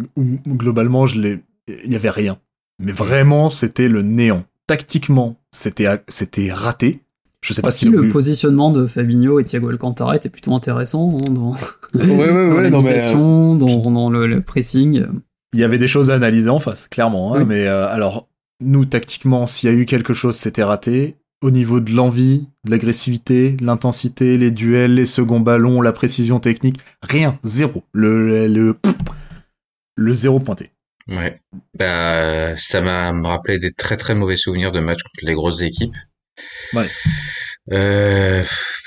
[0.47, 2.37] globalement, je l'ai, il y avait rien.
[2.79, 4.43] Mais vraiment, c'était le néant.
[4.67, 6.99] Tactiquement, c'était c'était raté.
[7.45, 11.31] Je sais pas si le positionnement de Fabinho et Thiago Alcantara était plutôt intéressant hein,
[11.31, 11.51] dans,
[11.93, 15.05] ouais, ouais, ouais, dans, dans, le, pressing.
[15.53, 17.35] Il y avait des choses à analyser en face, clairement.
[17.35, 18.27] Hein, mais euh, alors,
[18.61, 21.17] nous, tactiquement, s'il y a eu quelque chose, c'était raté.
[21.41, 26.79] Au niveau de l'envie, de l'agressivité, l'intensité, les duels, les seconds ballons, la précision technique,
[27.03, 27.83] rien, zéro.
[27.93, 28.75] Le, le,
[29.95, 30.71] le, zéro pointé.
[31.07, 31.39] Ouais.
[31.77, 35.93] Bah, ça m'a rappelé des très très mauvais souvenirs de matchs contre les grosses équipes.
[36.73, 36.87] Ouais.
[37.71, 38.43] Euh,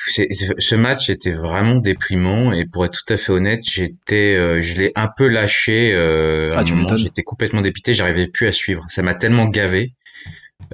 [0.09, 4.79] ce match était vraiment déprimant et pour être tout à fait honnête, j'étais, euh, je
[4.79, 5.93] l'ai un peu lâché.
[5.93, 8.85] Euh, à ah, un moment, j'étais complètement dépité, j'arrivais plus à suivre.
[8.89, 9.95] Ça m'a tellement gavé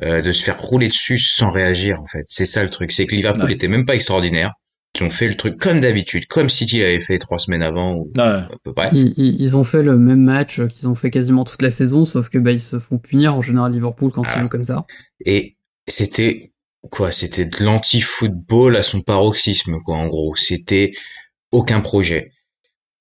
[0.02, 2.00] euh, de se faire rouler dessus sans réagir.
[2.00, 4.52] En fait, c'est ça le truc, c'est que Liverpool était même pas extraordinaire.
[4.96, 8.12] Ils ont fait le truc comme d'habitude, comme City l'avait fait trois semaines avant ou
[8.16, 8.90] à peu près.
[8.92, 12.28] Ils, ils, ont fait le même match qu'ils ont fait quasiment toute la saison, sauf
[12.28, 14.86] que bah ils se font punir en général Liverpool quand ils jouent comme ça.
[15.26, 15.56] Et
[15.88, 16.53] c'était
[16.90, 20.34] quoi, c'était de l'anti-football à son paroxysme, quoi, en gros.
[20.34, 20.92] C'était
[21.52, 22.32] aucun projet.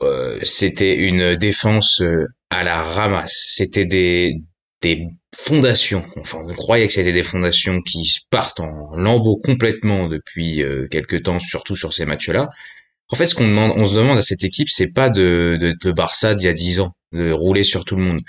[0.01, 3.45] Euh, c'était une défense euh, à la ramasse.
[3.47, 4.41] C'était des,
[4.81, 6.03] des fondations.
[6.17, 11.23] Enfin, on croyait que c'était des fondations qui partent en lambeaux complètement depuis euh, quelques
[11.23, 12.47] temps, surtout sur ces matchs-là.
[13.09, 15.75] En fait, ce qu'on demande, on se demande à cette équipe, c'est pas de, de,
[15.79, 18.21] de Barça d'il y a dix ans, de rouler sur tout le monde.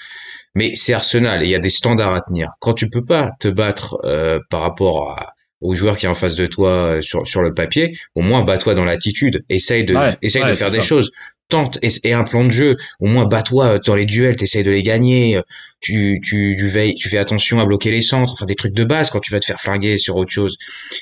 [0.55, 2.51] Mais c'est Arsenal et il y a des standards à tenir.
[2.61, 6.14] Quand tu peux pas te battre euh, par rapport à, au joueur qui est en
[6.14, 9.96] face de toi euh, sur, sur le papier, au moins bats-toi dans l'attitude, essaye de,
[10.20, 11.11] essaye de faire des choses,
[11.48, 14.70] tente et, un plan de jeu, au moins bats-toi euh, dans les duels, t'essayes de
[14.70, 15.42] les gagner, euh,
[15.81, 18.85] tu, tu, tu, veilles, tu fais attention à bloquer les centres, enfin des trucs de
[18.85, 20.59] base quand tu vas te faire flinguer sur autre chose.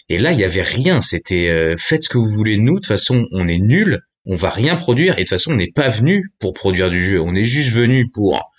[0.08, 2.78] Et là, il y avait rien, c'était faites ce que vous voulez de nous, de
[2.78, 5.72] toute façon, on est nul, on va rien produire et de toute façon, on n'est
[5.72, 8.51] pas venu pour produire du jeu, on est juste venu pour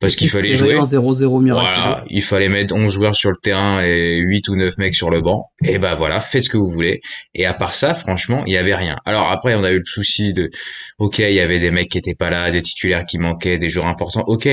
[0.00, 0.74] parce qu'il fallait jouer.
[0.74, 4.78] Un 0-0 Voilà, il fallait mettre 11 joueurs sur le terrain et 8 ou 9
[4.78, 5.50] mecs sur le banc.
[5.64, 7.00] Et ben voilà, faites ce que vous voulez.
[7.34, 8.96] Et à part ça, franchement, il y avait rien.
[9.04, 10.50] Alors après, on a eu le souci de,
[10.98, 13.68] ok, il y avait des mecs qui étaient pas là, des titulaires qui manquaient, des
[13.68, 14.48] joueurs importants, ok.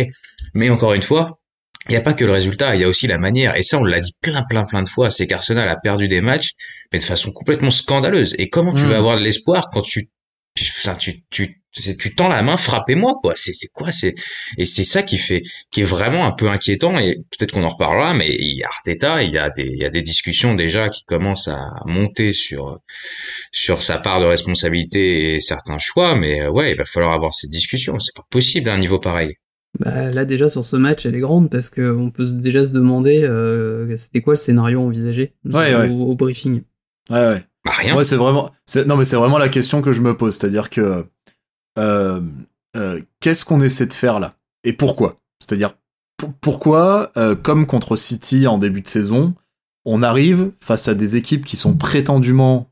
[0.54, 1.39] Mais encore une fois,
[1.88, 3.58] il n'y a pas que le résultat, il y a aussi la manière.
[3.58, 6.21] Et ça, on l'a dit plein, plein, plein de fois, c'est qu'Arsenal a perdu des
[6.21, 6.52] matchs,
[6.91, 8.36] mais de façon complètement scandaleuse.
[8.38, 8.89] Et comment tu mmh.
[8.89, 10.10] vas avoir de l'espoir quand tu
[11.00, 11.62] tu, tu,
[11.97, 13.34] tu tends la main, frappez-moi, quoi.
[13.36, 14.15] C'est, c'est quoi, c'est,
[14.58, 17.69] et c'est ça qui fait, qui est vraiment un peu inquiétant, et peut-être qu'on en
[17.69, 20.56] reparlera, mais il y a Arteta, il y a des, il y a des discussions
[20.56, 22.80] déjà qui commencent à monter sur,
[23.52, 27.34] sur sa part de responsabilité et certains choix, mais euh, ouais, il va falloir avoir
[27.34, 28.00] cette discussion.
[28.00, 29.36] C'est pas possible à un niveau pareil.
[29.80, 32.74] Bah, là déjà sur ce match elle est grande parce que on peut déjà se
[32.74, 36.63] demander euh, c'était quoi le scénario envisagé au, briefing.
[37.10, 37.43] Ouais ouais.
[37.65, 38.04] Bah, rien.
[38.04, 38.52] C'est vraiment.
[38.76, 40.38] Mais c'est vraiment la question que je me pose.
[40.38, 41.06] C'est-à-dire que
[41.78, 42.21] euh,
[42.76, 44.34] euh, qu'est-ce qu'on essaie de faire là?
[44.63, 45.15] Et pourquoi?
[45.39, 45.74] C'est-à-dire
[46.41, 49.34] pourquoi, euh, comme contre City en début de saison,
[49.86, 52.67] on arrive face à des équipes qui sont prétendument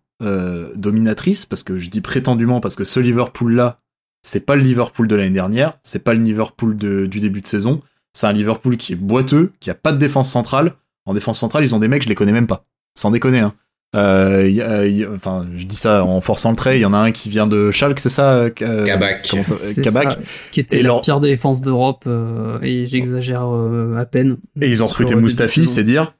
[0.75, 3.77] dominatrices, parce que je dis prétendument parce que ce Liverpool-là,
[4.21, 7.81] c'est pas le Liverpool de l'année dernière, c'est pas le Liverpool du début de saison,
[8.13, 10.73] c'est un Liverpool qui est boiteux, qui a pas de défense centrale.
[11.05, 12.65] En défense centrale, ils ont des mecs, je les connais même pas.
[12.95, 13.53] Sans déconner, hein.
[13.95, 16.77] Euh, enfin, je dis ça en forçant le trait.
[16.77, 19.17] Il y en a un qui vient de Schalke, c'est ça euh, Kabak.
[19.81, 20.17] Kabak.
[20.51, 23.47] qui était la pire défense d'Europe, euh, et j'exagère
[23.97, 24.37] à peine.
[24.61, 26.13] Et ils ont recruté Mustafi, c'est dire.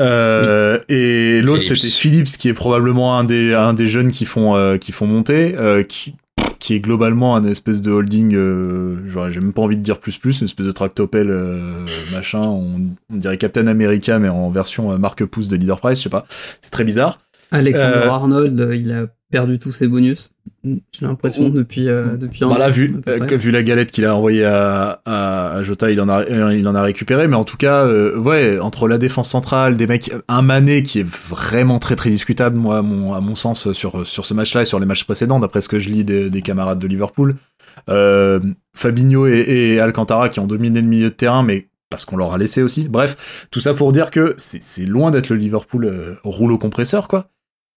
[0.00, 4.92] Et l'autre c'était Phillips, qui est probablement un des un des jeunes qui font qui
[4.92, 5.56] font monter,
[5.88, 6.14] qui
[6.64, 10.00] qui est globalement un espèce de holding, euh, genre j'ai même pas envie de dire
[10.00, 14.90] plus plus, une espèce de tractopelle euh, machin, on, dirait Captain America mais en version
[14.90, 16.24] euh, marque pouce de Leader Price, je sais pas,
[16.62, 17.18] c'est très bizarre.
[17.54, 20.30] Alexander Arnold, il a perdu tous ses bonus.
[20.64, 24.44] J'ai l'impression depuis euh, depuis un bah là, vu vu la galette qu'il a envoyée
[24.44, 28.58] à, à, Jota, il en a il en a récupéré, mais en tout cas, ouais,
[28.58, 32.78] entre la défense centrale, des mecs, un Mané qui est vraiment très très discutable, moi,
[32.78, 35.60] à mon, à mon sens, sur sur ce match-là et sur les matchs précédents, d'après
[35.60, 37.34] ce que je lis des, des camarades de Liverpool.
[37.88, 38.40] Euh,
[38.74, 42.32] Fabinho et, et, Alcantara qui ont dominé le milieu de terrain, mais parce qu'on leur
[42.32, 42.88] a laissé aussi.
[42.88, 47.28] Bref, tout ça pour dire que c'est loin d'être le Liverpool euh, rouleau compresseur, quoi.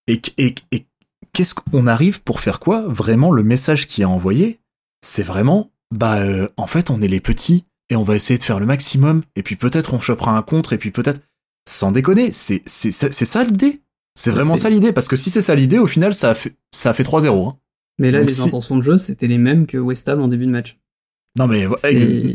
[0.07, 0.85] Et, et, et
[1.33, 4.59] qu'est-ce qu'on arrive pour faire quoi Vraiment, le message qui est envoyé,
[5.01, 8.43] c'est vraiment, bah, euh, en fait, on est les petits et on va essayer de
[8.43, 9.21] faire le maximum.
[9.35, 11.19] Et puis peut-être on chopera un contre et puis peut-être,
[11.67, 13.81] sans déconner, c'est c'est ça l'idée.
[14.15, 16.55] C'est vraiment ça l'idée parce que si c'est ça l'idée, au final, ça a fait
[16.71, 17.49] ça a fait 3-0.
[17.49, 17.57] Hein.
[17.99, 20.51] Mais là, les intentions de jeu, c'était les mêmes que West Ham en début de
[20.51, 20.77] match.
[21.37, 21.67] Non mais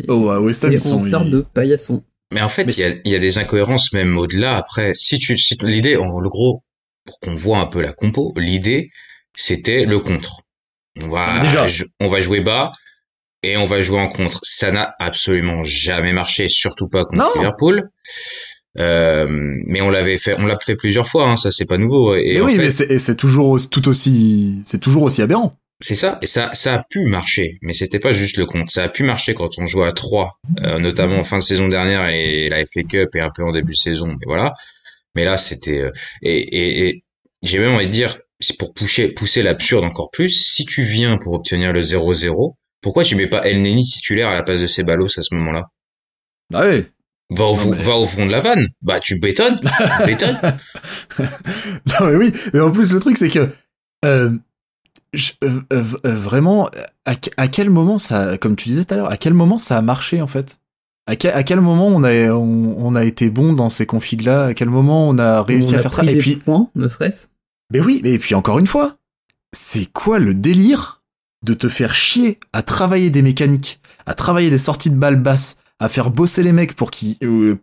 [0.08, 2.02] oh, West Ham, ils sont sorte de paillasson.
[2.32, 2.64] Mais en fait,
[3.04, 4.56] il y a, des incohérences même au-delà.
[4.56, 6.62] Après, si tu, si, l'idée, en le gros,
[7.04, 8.88] pour qu'on voit un peu la compo, l'idée,
[9.34, 10.42] c'était le contre.
[11.00, 11.66] On va, Déjà.
[12.00, 12.70] on va jouer bas
[13.42, 14.40] et on va jouer en contre.
[14.42, 17.90] Ça n'a absolument jamais marché, surtout pas contre Liverpool.
[18.78, 19.26] Euh,
[19.66, 22.14] mais on l'avait fait, on l'a fait plusieurs fois, hein, ça c'est pas nouveau.
[22.14, 25.52] Et mais oui, mais c'est toujours tout aussi, c'est toujours aussi aberrant.
[25.80, 28.70] C'est ça, et ça, ça a pu marcher, mais c'était pas juste le compte.
[28.70, 31.68] Ça a pu marcher quand on jouait à 3, euh, notamment en fin de saison
[31.68, 34.54] dernière et la FA Cup et un peu en début de saison, mais voilà.
[35.14, 35.90] Mais là, c'était euh,
[36.22, 37.05] et, et, et
[37.42, 40.31] j'ai même envie de dire, c'est pour pousser, pousser l'absurde encore plus.
[40.31, 44.35] Si tu viens pour obtenir le 0-0, pourquoi tu mets pas El Neni titulaire à
[44.35, 45.68] la place de Ceballos à ce moment-là?
[46.53, 46.85] Ah oui.
[47.31, 48.68] Va au, va au fond de la vanne.
[48.83, 49.61] Bah, tu bétonnes.
[50.07, 50.38] bétonnes.
[51.18, 52.33] non, mais oui.
[52.53, 53.48] Mais en plus, le truc, c'est que,
[54.05, 54.33] euh,
[55.14, 56.68] je, euh, euh, euh, vraiment,
[57.07, 59.79] à, à, quel moment ça, comme tu disais tout à l'heure, à quel moment ça
[59.79, 60.59] a marché en fait?
[61.06, 64.46] À quel, à quel moment on a, on, on a été bon dans ces configs-là?
[64.46, 66.04] À quel moment on a réussi à faire ça?
[66.04, 67.28] Et puis, points, ne serait-ce?
[67.72, 68.96] Mais oui, mais puis encore une fois,
[69.52, 71.02] c'est quoi le délire
[71.44, 75.56] de te faire chier à travailler des mécaniques, à travailler des sorties de balles basses,
[75.80, 77.16] à faire bosser les mecs pour qu'ils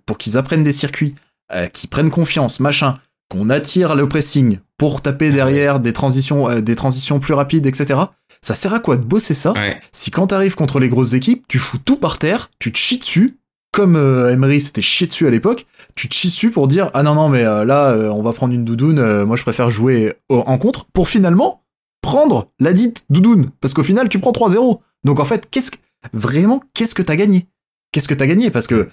[0.06, 1.16] pour qu'ils apprennent des circuits,
[1.54, 3.00] euh, qu'ils prennent confiance, machin,
[3.30, 8.00] qu'on attire le pressing pour taper derrière des transitions, euh, des transitions plus rapides, etc.
[8.42, 9.54] Ça sert à quoi de bosser ça
[9.92, 12.98] si quand t'arrives contre les grosses équipes, tu fous tout par terre, tu te chies
[12.98, 13.38] dessus,
[13.72, 17.04] comme euh, Emery s'était chié dessus à l'époque, tu te chies dessus pour dire ah
[17.04, 20.58] non non mais euh, là on va prendre une doudoune, moi je préfère jouer en
[20.58, 21.64] contre pour finalement
[22.02, 23.50] prendre la dite doudoune.
[23.62, 24.80] Parce qu'au final tu prends 3-0.
[25.04, 25.78] Donc en fait qu'est-ce que
[26.14, 27.48] vraiment qu'est-ce que t'as gagné?
[27.92, 28.52] Qu'est-ce que t'as gagné?
[28.52, 28.88] Parce que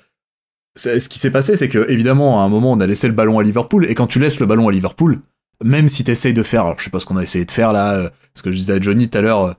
[0.76, 3.38] ce qui s'est passé, c'est que évidemment à un moment on a laissé le ballon
[3.38, 5.20] à Liverpool et quand tu laisses le ballon à Liverpool,
[5.64, 7.72] même si t'essayes de faire, alors je sais pas ce qu'on a essayé de faire
[7.72, 9.52] là, euh, ce que je disais à Johnny tout à l'heure, euh,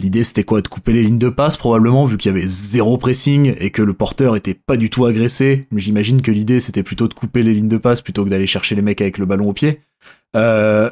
[0.00, 0.60] l'idée c'était quoi?
[0.60, 3.82] De couper les lignes de passe probablement vu qu'il y avait zéro pressing et que
[3.82, 5.66] le porteur était pas du tout agressé.
[5.70, 8.46] Mais j'imagine que l'idée c'était plutôt de couper les lignes de passe plutôt que d'aller
[8.46, 9.80] chercher les mecs avec le ballon au pied.
[10.36, 10.90] Euh,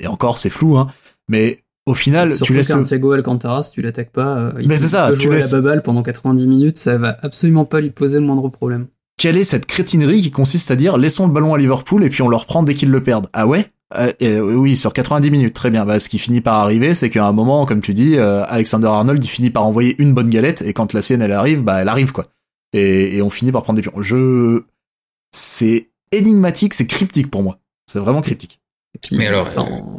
[0.00, 0.88] et encore c'est flou, hein.
[1.28, 4.88] Mais au final, tu laisses Santiago Alcantara, si tu l'attaques pas, euh, il mais c'est
[4.88, 8.26] ça, tu laisses la baballe pendant 90 minutes, ça va absolument pas lui poser le
[8.26, 8.88] moindre problème.
[9.18, 12.22] Quelle est cette crétinerie qui consiste à dire laissons le ballon à Liverpool et puis
[12.22, 13.28] on leur prend dès qu'ils le perdent?
[13.32, 13.66] Ah ouais?
[13.94, 15.86] Euh, Oui, sur 90 minutes, très bien.
[15.86, 18.88] Bah, ce qui finit par arriver, c'est qu'à un moment, comme tu dis, euh, Alexander
[18.88, 21.80] Arnold, il finit par envoyer une bonne galette et quand la sienne elle arrive, bah
[21.80, 22.26] elle arrive quoi.
[22.72, 24.02] Et, et on finit par prendre des pions.
[24.02, 24.62] Je,
[25.32, 27.58] c'est énigmatique, c'est cryptique pour moi.
[27.86, 28.60] C'est vraiment cryptique
[29.12, 29.48] mais alors,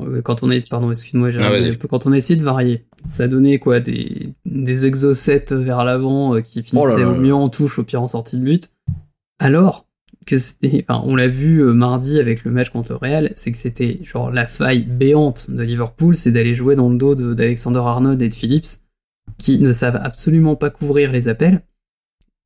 [0.02, 1.30] euh, quand on est, pardon, excuse-moi,
[1.90, 4.92] quand on a essayé de varier, ça a donné quoi des, des
[5.52, 8.44] vers l'avant euh, qui oh finissaient au mieux en touche, au pire en sortie de
[8.44, 8.72] but.
[9.40, 9.88] Alors
[10.26, 13.52] que c'était, enfin, on l'a vu euh, mardi avec le match contre le Real, c'est
[13.52, 17.80] que c'était genre la faille béante de Liverpool, c'est d'aller jouer dans le dos d'Alexander
[17.80, 18.82] Arnold et de Phillips,
[19.38, 21.62] qui ne savent absolument pas couvrir les appels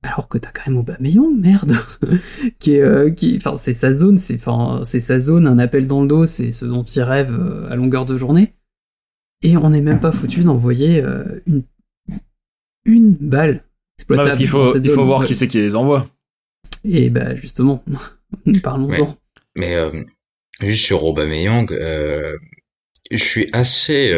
[0.04, 1.74] alors que t'as quand même Aubameyang, merde,
[2.60, 5.88] qui est, euh, qui, enfin, c'est sa zone, c'est, enfin, c'est sa zone, un appel
[5.88, 8.54] dans le dos, c'est ce dont il rêve euh, à longueur de journée.
[9.44, 11.64] Et on n'est même pas foutu d'envoyer euh, une,
[12.86, 13.64] une balle
[13.98, 14.30] exploitable.
[14.30, 16.08] parce qu'il faut, il faut voir qui c'est qui les envoie.
[16.84, 17.84] Et bah, justement,
[18.64, 19.18] parlons-en.
[19.56, 19.76] Mais,
[20.62, 24.14] juste sur Aubameyang, je suis assez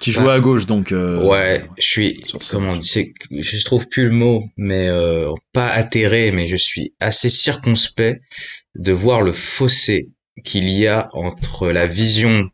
[0.00, 4.10] qui jouait à gauche donc euh, ouais je suis comment c'est je trouve plus le
[4.10, 8.20] mot mais euh, pas atterré mais je suis assez circonspect
[8.74, 10.10] de voir le fossé
[10.44, 12.48] qu'il y a entre la vision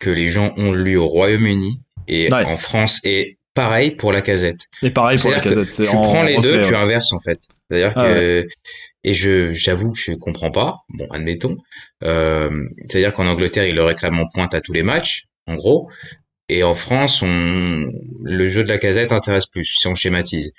[0.00, 4.22] que les gens ont de lui au Royaume-Uni et en France et pareil pour la
[4.22, 7.76] casette et pareil pour la casette tu prends les deux tu inverses en fait c'est
[7.76, 8.46] à dire ah que
[9.02, 11.56] et je j'avoue je comprends pas bon admettons
[12.04, 15.24] euh, c'est à dire qu'en Angleterre il le réclame en pointe à tous les matchs
[15.48, 15.88] en gros
[16.48, 17.84] et en France, on...
[18.22, 20.52] le jeu de la casette intéresse plus, si on schématise.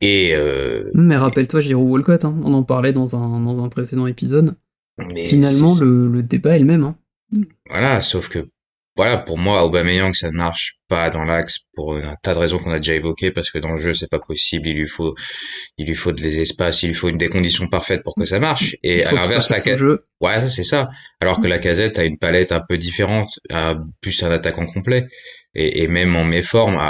[0.00, 0.90] Et euh...
[0.94, 2.38] Mais rappelle-toi Giroud Walcott, hein.
[2.44, 4.54] on en parlait dans un, dans un précédent épisode.
[4.98, 6.84] Mais Finalement, le, le, débat est le même.
[6.84, 6.96] Hein.
[7.68, 8.46] Voilà, sauf que
[8.96, 12.58] voilà, pour moi, Aubameyang, ça ne marche pas dans l'axe pour un tas de raisons
[12.58, 14.68] qu'on a déjà évoquées, parce que dans le jeu, c'est pas possible.
[14.68, 15.14] Il lui faut,
[15.78, 18.38] il lui faut des espaces, il lui faut une des conditions parfaites pour que ça
[18.38, 18.76] marche.
[18.84, 20.88] Et à l'inverse, la casette, ouais, c'est ça.
[21.20, 25.06] Alors que la casette a une palette un peu différente, a plus un attaquant complet.
[25.56, 26.80] Et, et même en méforme,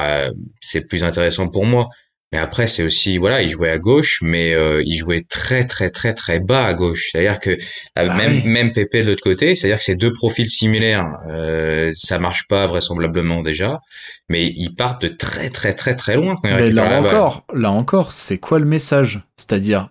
[0.61, 1.89] c'est plus intéressant pour moi.
[2.35, 5.91] Mais après, c'est aussi, voilà, il jouait à gauche, mais euh, il jouait très très
[5.91, 7.11] très très bas à gauche.
[7.13, 7.57] C'est-à-dire que euh,
[7.95, 11.17] bah même même Pépé de l'autre côté, c'est-à-dire que c'est deux profils similaires.
[11.31, 13.79] Euh, ça marche pas vraisemblablement déjà,
[14.29, 16.35] mais ils partent de très très très très loin.
[16.35, 19.21] Quand mais là encore, là encore, c'est quoi le message?
[19.37, 19.91] C'est-à-dire,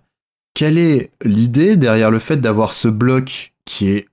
[0.52, 4.04] quelle est l'idée derrière le fait d'avoir ce bloc qui est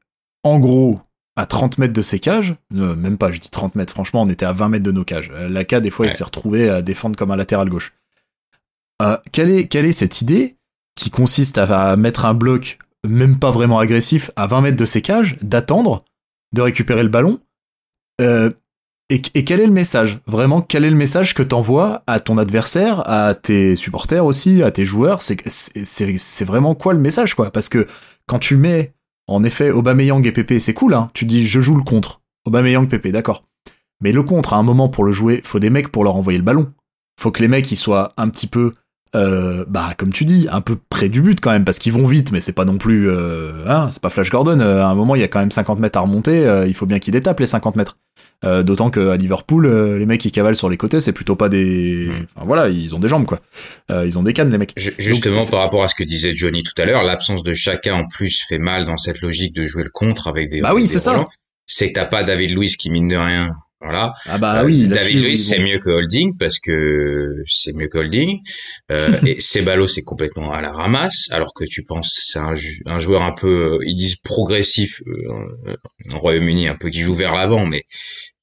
[0.43, 0.95] en gros
[1.35, 4.45] à 30 mètres de ses cages, même pas, je dis 30 mètres, franchement, on était
[4.45, 5.31] à 20 mètres de nos cages.
[5.49, 7.91] Laka, des fois, il s'est retrouvé à défendre comme un latéral gauche.
[9.01, 10.57] Euh, quelle, est, cette idée
[10.95, 12.77] qui consiste à, mettre un bloc
[13.07, 16.05] même pas vraiment agressif à 20 mètres de ses cages, d'attendre,
[16.53, 17.39] de récupérer le ballon
[18.21, 18.51] euh,
[19.09, 20.19] et, quel est le message?
[20.25, 24.71] Vraiment, quel est le message que t'envoies à ton adversaire, à tes supporters aussi, à
[24.71, 25.21] tes joueurs?
[25.21, 27.87] C'est vraiment quoi le message, Parce que
[28.25, 28.93] quand tu mets,
[29.27, 32.21] en effet, Aubameyang et Pépé, c'est cool, hein Tu dis, je joue le contre.
[32.45, 33.43] Aubameyang, Pépé, d'accord.
[34.01, 36.39] Mais le contre, à un moment, pour le jouer, faut des mecs pour leur envoyer
[36.39, 36.71] le ballon.
[37.19, 38.71] Faut que les mecs, ils soient un petit peu
[39.13, 42.07] euh, bah comme tu dis, un peu près du but quand même, parce qu'ils vont
[42.07, 44.59] vite, mais c'est pas non plus, euh, hein, c'est pas Flash Gordon.
[44.59, 46.45] Euh, à un moment, il y a quand même 50 mètres à remonter.
[46.45, 47.97] Euh, il faut bien qu'il les tape les 50 mètres.
[48.43, 49.67] D'autant que à Liverpool,
[49.99, 52.25] les mecs qui cavalent sur les côtés, c'est plutôt pas des, mm.
[52.35, 53.39] enfin, voilà, ils ont des jambes quoi.
[54.03, 54.73] ils ont des cannes les mecs.
[54.75, 58.05] Justement par rapport à ce que disait Johnny tout à l'heure, l'absence de chacun en
[58.05, 60.61] plus fait mal dans cette logique de jouer le contre avec des.
[60.61, 61.27] Bah oui, c'est ça.
[61.67, 63.51] C'est que t'as pas David Luiz qui mine de rien
[63.81, 64.13] voilà.
[64.27, 64.87] Ah bah oui.
[64.87, 68.39] David Luiz c'est mieux que Holding parce que c'est mieux que Holding.
[68.91, 72.53] Euh, et Ceballos c'est complètement à la ramasse alors que tu penses c'est un,
[72.85, 75.75] un, joueur un peu ils disent progressif euh,
[76.11, 77.83] en Royaume-Uni un peu qui joue vers l'avant mais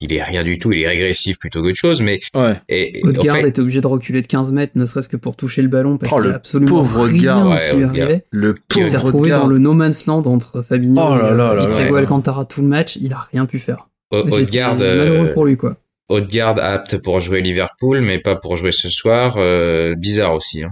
[0.00, 2.18] il est rien du tout, il est régressif plutôt qu'autre chose, mais.
[2.34, 2.54] Ouais.
[2.68, 5.68] Et, Odegaard était obligé de reculer de 15 mètres, ne serait-ce que pour toucher le
[5.68, 8.24] ballon, parce oh, qu'il a absolument rien qui lui arrivait.
[8.30, 11.96] Le pauvre Il s'est retrouvé dans le no man's land entre Fabinho oh et Thiago
[11.96, 13.88] Alcantara tout le match, il a rien pu faire.
[14.10, 15.74] Odegaard, malheureux pour lui, quoi.
[16.08, 19.36] Odegaard apte pour jouer Liverpool, mais pas pour jouer ce soir.
[19.36, 20.62] Euh, bizarre aussi.
[20.62, 20.70] Hein.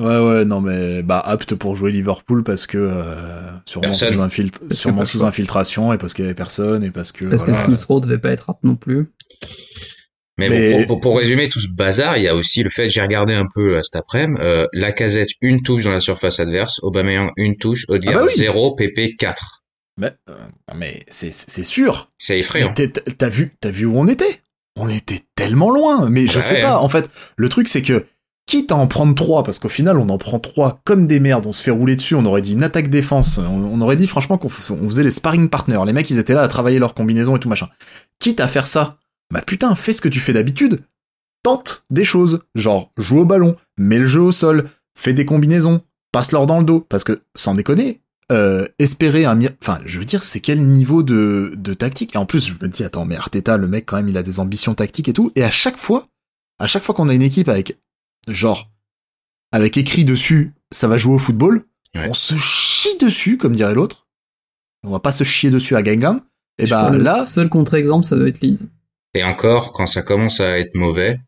[0.00, 4.60] Ouais, ouais, non, mais bah apte pour jouer Liverpool parce que euh, sûrement, sous, infiltre,
[4.70, 7.24] sûrement sous infiltration et parce qu'il y avait personne et parce que.
[7.26, 9.08] Parce que Smith Rowe devait pas être apte non plus.
[10.38, 13.34] Mais, Bon, pour, résumer tout ce bazar, il y a aussi le fait, j'ai regardé
[13.34, 17.32] un peu là, cet après-midi, euh, la casette une touche dans la surface adverse, Aubameyang
[17.36, 19.57] une touche, Odegaard ah bah 0, PP 4.
[19.98, 20.34] Mais, euh,
[20.74, 22.10] mais c'est, c'est sûr.
[22.16, 22.72] C'est effrayant.
[23.18, 24.40] T'as vu, t'as vu où on était?
[24.76, 26.08] On était tellement loin.
[26.08, 26.78] Mais je sais pas.
[26.78, 28.06] En fait, le truc c'est que
[28.48, 31.46] quitte à en prendre trois, parce qu'au final on en prend trois comme des merdes,
[31.46, 34.38] on se fait rouler dessus, on aurait dit une attaque défense, on, aurait dit franchement
[34.38, 37.40] qu'on faisait les sparring partners, les mecs ils étaient là à travailler leur combinaison et
[37.40, 37.68] tout machin.
[38.18, 38.96] Quitte à faire ça,
[39.30, 40.82] bah putain, fais ce que tu fais d'habitude,
[41.42, 45.82] tente des choses, genre joue au ballon, mets le jeu au sol, fais des combinaisons,
[46.10, 48.00] passe-leur dans le dos, parce que sans déconner,
[48.30, 52.14] euh, espérer un enfin je veux dire c'est quel niveau de, de tactique?
[52.14, 54.22] Et en plus je me dis attends mais Arteta le mec quand même il a
[54.22, 55.32] des ambitions tactiques et tout.
[55.34, 56.08] Et à chaque fois
[56.58, 57.78] à chaque fois qu'on a une équipe avec
[58.28, 58.70] genre
[59.52, 61.64] avec écrit dessus ça va jouer au football
[61.94, 64.06] on se chie dessus comme dirait l'autre.
[64.84, 66.20] On va pas se chier dessus à Gangan
[66.58, 68.68] et bah là le seul contre-exemple ça doit être Leeds.
[69.14, 71.18] Et encore quand ça commence à être mauvais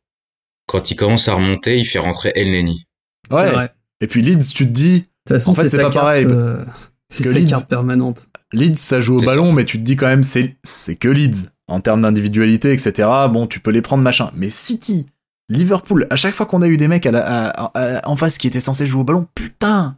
[0.67, 2.85] quand il commence à remonter il fait rentrer El Neni.
[3.31, 3.71] Ouais.
[4.03, 6.27] et puis Leeds tu te dis de toute façon, en fait, c'est pas pareil.
[6.29, 6.65] Euh,
[7.11, 8.29] c'est sa carte permanente.
[8.53, 11.51] Leeds, ça joue au ballon, mais tu te dis quand même, c'est, c'est que Leeds.
[11.69, 14.31] En termes d'individualité, etc., bon, tu peux les prendre, machin.
[14.35, 15.07] Mais City,
[15.49, 17.71] Liverpool, à chaque fois qu'on a eu des mecs à
[18.09, 19.97] en face qui étaient censés jouer au ballon, putain,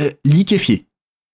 [0.00, 0.86] euh, liquéfié.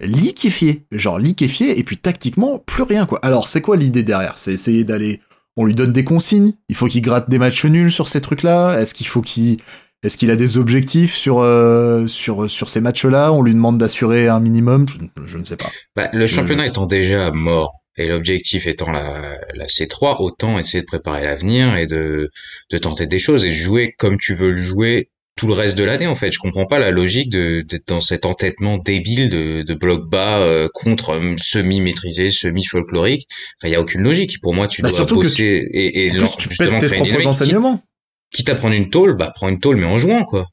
[0.02, 0.86] Liquéfié.
[0.90, 3.20] Genre liquéfié, et puis tactiquement, plus rien, quoi.
[3.22, 4.38] Alors, c'est quoi l'idée derrière?
[4.38, 5.20] C'est essayer d'aller...
[5.56, 8.78] On lui donne des consignes, il faut qu'il gratte des matchs nuls sur ces trucs-là,
[8.78, 9.58] est-ce qu'il faut qu'il
[10.02, 13.32] est-ce qu'il a des objectifs sur euh, sur sur ces matchs-là?
[13.32, 14.86] On lui demande d'assurer un minimum?
[15.24, 15.70] Je, ne sais pas.
[15.94, 20.86] Bah, le championnat étant déjà mort et l'objectif étant la, la C3, autant essayer de
[20.86, 22.30] préparer l'avenir et de
[22.70, 25.84] de tenter des choses et jouer comme tu veux le jouer tout le reste de
[25.84, 26.30] l'année en fait.
[26.30, 30.38] Je comprends pas la logique de d'être dans cet entêtement débile de, de bloc bas
[30.38, 33.28] euh, contre euh, semi maîtrisé, semi folklorique.
[33.58, 34.40] Enfin, il y a aucune logique.
[34.40, 37.82] Pour moi, tu bah, dois bosser et, et tu justement tes propres enseignements
[38.30, 40.46] quitte à prendre une tôle, bah prends une tôle mais en jouant quoi.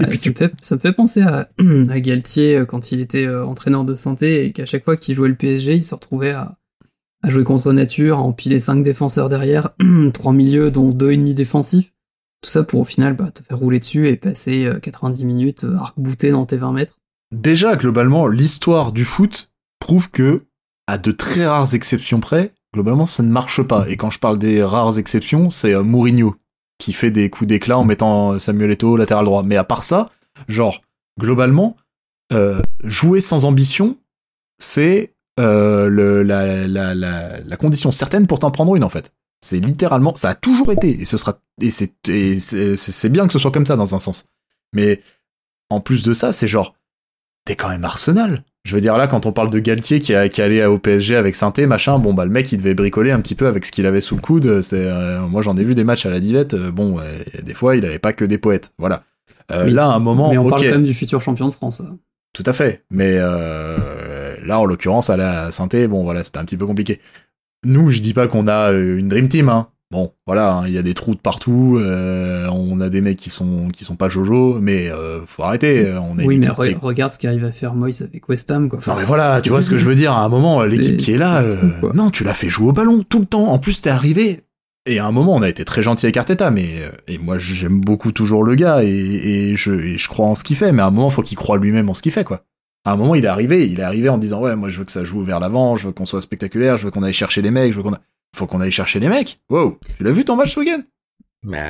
[0.00, 1.48] ça, me fait, ça, me fait, penser à,
[1.90, 5.14] à Galtier euh, quand il était euh, entraîneur de santé et qu'à chaque fois qu'il
[5.14, 6.56] jouait le PSG, il se retrouvait à,
[7.22, 9.70] à jouer contre nature, à empiler 5 défenseurs derrière,
[10.12, 11.92] 3 milieux dont deux ennemis défensifs.
[12.42, 15.66] Tout ça pour au final bah, te faire rouler dessus et passer 90 euh, minutes
[15.78, 16.98] arc-bouté dans tes 20 mètres.
[17.30, 20.42] Déjà, globalement, l'histoire du foot prouve que,
[20.88, 23.88] à de très rares exceptions près, globalement, ça ne marche pas.
[23.88, 26.34] Et quand je parle des rares exceptions, c'est euh, Mourinho
[26.82, 29.44] qui fait des coups d'éclat en mettant Samuel Eto'o latéral droit.
[29.44, 30.10] Mais à part ça,
[30.48, 30.82] genre,
[31.20, 31.76] globalement,
[32.82, 33.96] jouer sans ambition,
[34.58, 39.12] c'est la, la, la, condition certaine pour t'en prendre une, en fait.
[39.40, 41.94] C'est littéralement, ça a toujours été, et ce sera, et c'est,
[42.76, 44.28] c'est bien que ce soit comme ça dans un sens.
[44.74, 45.00] Mais
[45.70, 46.74] en plus de ça, c'est genre,
[47.44, 48.44] t'es quand même Arsenal.
[48.64, 51.16] Je veux dire là, quand on parle de Galtier qui, a, qui allait au PSG
[51.16, 53.72] avec Sainté, machin, bon bah le mec il devait bricoler un petit peu avec ce
[53.72, 54.62] qu'il avait sous le coude.
[54.62, 56.54] C'est, euh, moi j'en ai vu des matchs à la divette.
[56.54, 56.98] Euh, bon,
[57.42, 58.72] des fois il avait pas que des poètes.
[58.78, 59.02] Voilà.
[59.50, 61.82] Euh, là, à un moment, mais on parle quand même du futur champion de France.
[62.32, 62.84] Tout à fait.
[62.90, 67.00] Mais là, en l'occurrence, à la Sainté, bon voilà, c'était un petit peu compliqué.
[67.64, 69.68] Nous, je dis pas qu'on a une dream team, hein.
[69.92, 71.76] Bon, voilà, hein, il y a des trous de partout.
[71.78, 75.92] Euh, on a des mecs qui sont qui sont pas Jojo, mais euh, faut arrêter.
[76.00, 78.80] On oui, mais regarde ce qu'arrive à faire Moïse avec West Ham, quoi.
[78.86, 80.12] non, mais voilà, tu vois ce que je veux dire.
[80.12, 81.58] À un moment, l'équipe qui est là, euh,
[81.92, 83.48] non, tu l'as fait jouer au ballon tout le temps.
[83.48, 84.40] En plus, t'es arrivé.
[84.86, 87.36] Et à un moment, on a été très gentil avec Arteta, mais euh, et moi,
[87.38, 90.72] j'aime beaucoup toujours le gars et, et je et je crois en ce qu'il fait.
[90.72, 92.46] Mais à un moment, faut qu'il croit lui-même en ce qu'il fait, quoi.
[92.86, 94.86] À un moment, il est arrivé, il est arrivé en disant ouais, moi, je veux
[94.86, 97.42] que ça joue vers l'avant, je veux qu'on soit spectaculaire, je veux qu'on aille chercher
[97.42, 97.94] les mecs, je veux qu'on
[98.34, 99.40] faut qu'on aille chercher les mecs.
[99.50, 100.82] Wow, tu l'as vu ton match ce week-end?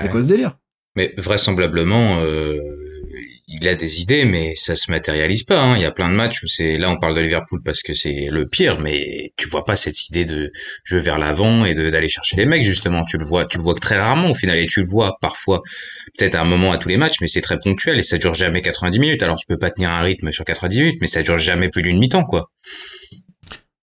[0.02, 0.58] C'est quoi ce délire?
[0.94, 2.58] Mais vraisemblablement, euh,
[3.48, 5.60] il a des idées, mais ça se matérialise pas.
[5.60, 5.76] Hein.
[5.76, 7.94] Il y a plein de matchs où c'est là on parle de Liverpool parce que
[7.94, 10.52] c'est le pire, mais tu vois pas cette idée de
[10.84, 13.04] jeu vers l'avant et d'aller chercher les mecs justement.
[13.04, 15.16] Tu le vois, tu le vois que très rarement au final et tu le vois
[15.20, 15.60] parfois,
[16.18, 18.34] peut-être à un moment à tous les matchs, mais c'est très ponctuel et ça dure
[18.34, 19.22] jamais 90 minutes.
[19.22, 21.82] Alors tu peux pas tenir un rythme sur 90 minutes, mais ça dure jamais plus
[21.82, 22.50] d'une mi-temps quoi.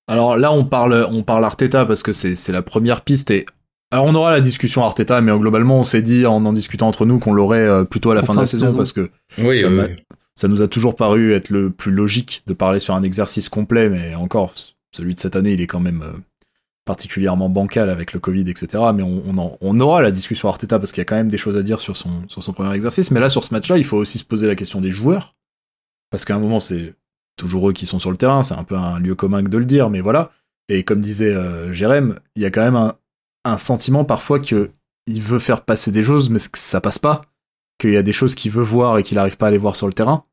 [0.09, 3.45] Alors là, on parle, on parle Arteta parce que c'est la première piste et
[3.91, 7.05] alors on aura la discussion Arteta, mais globalement on s'est dit en en discutant entre
[7.05, 9.67] nous qu'on l'aurait euh, plutôt à la fin de la saison, parce que oui, ça,
[9.67, 9.95] oui.
[10.33, 13.87] ça, nous a toujours paru être le plus logique de parler sur un exercice complet,
[13.87, 14.53] mais encore
[14.95, 16.17] celui de cette année il est quand même euh,
[16.85, 18.83] particulièrement bancal avec le Covid, etc.
[18.95, 21.37] Mais on, on, on aura la discussion Arteta parce qu'il y a quand même des
[21.37, 23.11] choses à dire sur son, sur son premier exercice.
[23.11, 25.35] Mais là sur ce match-là, il faut aussi se poser la question des joueurs,
[26.09, 26.95] parce qu'à un moment c'est
[27.39, 29.57] toujours eux qui sont sur le terrain, c'est un peu un lieu commun que de
[29.57, 30.31] le dire, mais voilà.
[30.67, 32.93] Et comme disait euh, Jérém, il y a quand même
[33.45, 34.69] un, sentiment parfois que
[35.07, 37.23] il veut faire passer des choses, mais que ça passe pas.
[37.79, 39.75] Qu'il y a des choses qu'il veut voir et qu'il n'arrive pas à les voir
[39.75, 40.23] sur le terrain.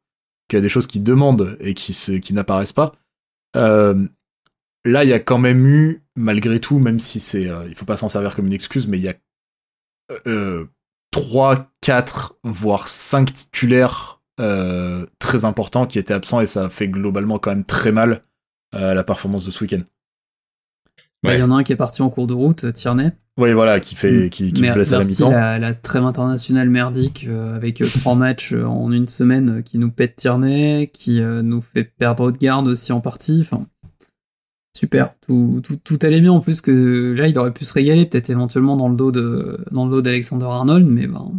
[0.49, 2.93] Qu'il y a des choses qu'il demande et qui, n'apparaissent pas.
[3.57, 4.07] Euh,
[4.85, 7.87] là, il y a quand même eu, malgré tout, même si c'est, euh, il faut
[7.87, 9.15] pas s'en servir comme une excuse, mais il y a
[10.27, 10.67] euh,
[11.13, 16.89] 3, 4, voire 5 titulaires euh, très important qui était absent et ça a fait
[16.89, 18.23] globalement quand même très mal
[18.73, 19.81] à la performance de ce week-end.
[21.23, 23.13] Bah, il y en a un qui est parti en cours de route, Tierney.
[23.39, 25.31] Oui, voilà, qui fait, qui, qui se blesse à la mi-temps.
[25.31, 29.91] La, la trêve internationale merdique euh, avec euh, trois matchs en une semaine qui nous
[29.91, 33.41] pète Tierney, qui nous fait perdre de garde aussi en partie.
[33.41, 33.67] Enfin,
[34.77, 38.07] super, tout, tout, tout, allait bien en plus que là il aurait pu se régaler
[38.07, 41.33] peut-être éventuellement dans le dos de dans le dos d'Alexander Arnold, mais ben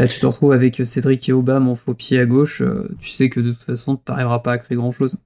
[0.00, 2.62] Là, tu te retrouves avec Cédric et Aubame en faux pied à gauche.
[2.62, 5.18] Euh, tu sais que de toute façon, tu n'arriveras pas à créer grand-chose.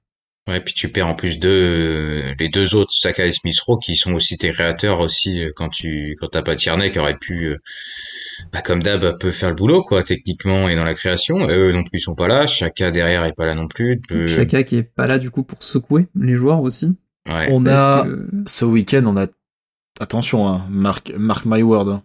[0.49, 3.95] Ouais, puis tu perds en plus de les deux autres, Saka et Smith Rowe, qui
[3.95, 7.45] sont aussi tes créateurs aussi euh, quand tu quand t'as pas Tierney qui aurait pu,
[7.45, 7.57] euh,
[8.51, 11.47] bah, comme d'hab, un peu faire le boulot quoi, techniquement et dans la création.
[11.49, 12.45] eux non plus ils sont pas là.
[12.45, 14.01] Chaka derrière est pas là non plus.
[14.27, 16.97] Chaka qui est pas là du coup pour secouer les joueurs aussi.
[17.29, 17.47] Ouais.
[17.49, 18.05] On a
[18.45, 19.27] ce week-end, on a
[20.01, 22.01] attention, hein, Mark Mark my word.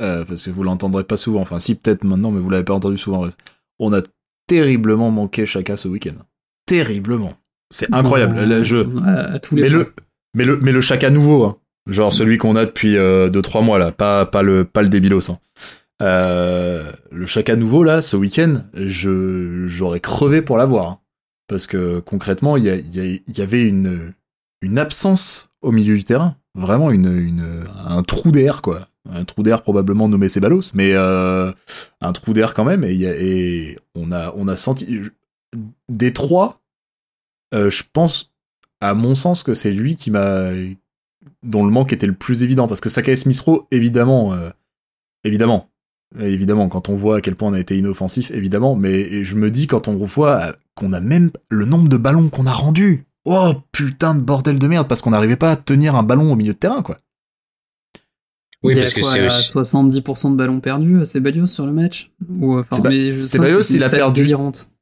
[0.00, 1.40] Euh, parce que vous l'entendrez pas souvent.
[1.40, 3.28] Enfin, si peut-être maintenant, mais vous l'avez pas entendu souvent.
[3.78, 4.00] On a
[4.46, 6.14] terriblement manqué Chaka ce week-end.
[6.66, 7.32] Terriblement.
[7.70, 8.40] C'est incroyable.
[8.44, 8.88] le jeu.
[9.52, 9.92] mais, le,
[10.34, 11.56] mais le mais le Chaka nouveau, hein.
[11.88, 15.30] genre celui qu'on a depuis 2-3 euh, mois là, pas pas le pas le débilos.
[15.30, 15.38] Hein.
[16.02, 20.98] Euh, le Chaka nouveau là, ce week-end, je j'aurais crevé pour l'avoir, hein.
[21.48, 24.12] parce que concrètement, il y, y, y, avait une
[24.60, 29.42] une absence au milieu du terrain, vraiment une, une un trou d'air quoi un trou
[29.42, 31.52] d'air probablement nommé Ceballos, mais euh,
[32.00, 32.84] un trou d'air quand même.
[32.84, 35.00] Et, on a on a senti
[35.88, 36.56] des trois.
[37.54, 38.32] Euh, je pense,
[38.80, 40.50] à mon sens, que c'est lui qui m'a
[41.42, 44.50] dont le manque était le plus évident parce que Saka Smith-Rowe, évidemment, euh,
[45.24, 45.68] évidemment,
[46.18, 49.50] évidemment, quand on voit à quel point on a été inoffensif, évidemment, mais je me
[49.50, 53.04] dis quand on voit qu'on a même le nombre de ballons qu'on a rendus.
[53.26, 56.36] Oh putain de bordel de merde parce qu'on n'arrivait pas à tenir un ballon au
[56.36, 56.98] milieu de terrain quoi.
[58.64, 62.10] Oui, parce que c'est 70% de ballons perdus, euh, Ceballos sur le match
[62.40, 64.34] Ou, enfin, mais Ceballos, il a perdu,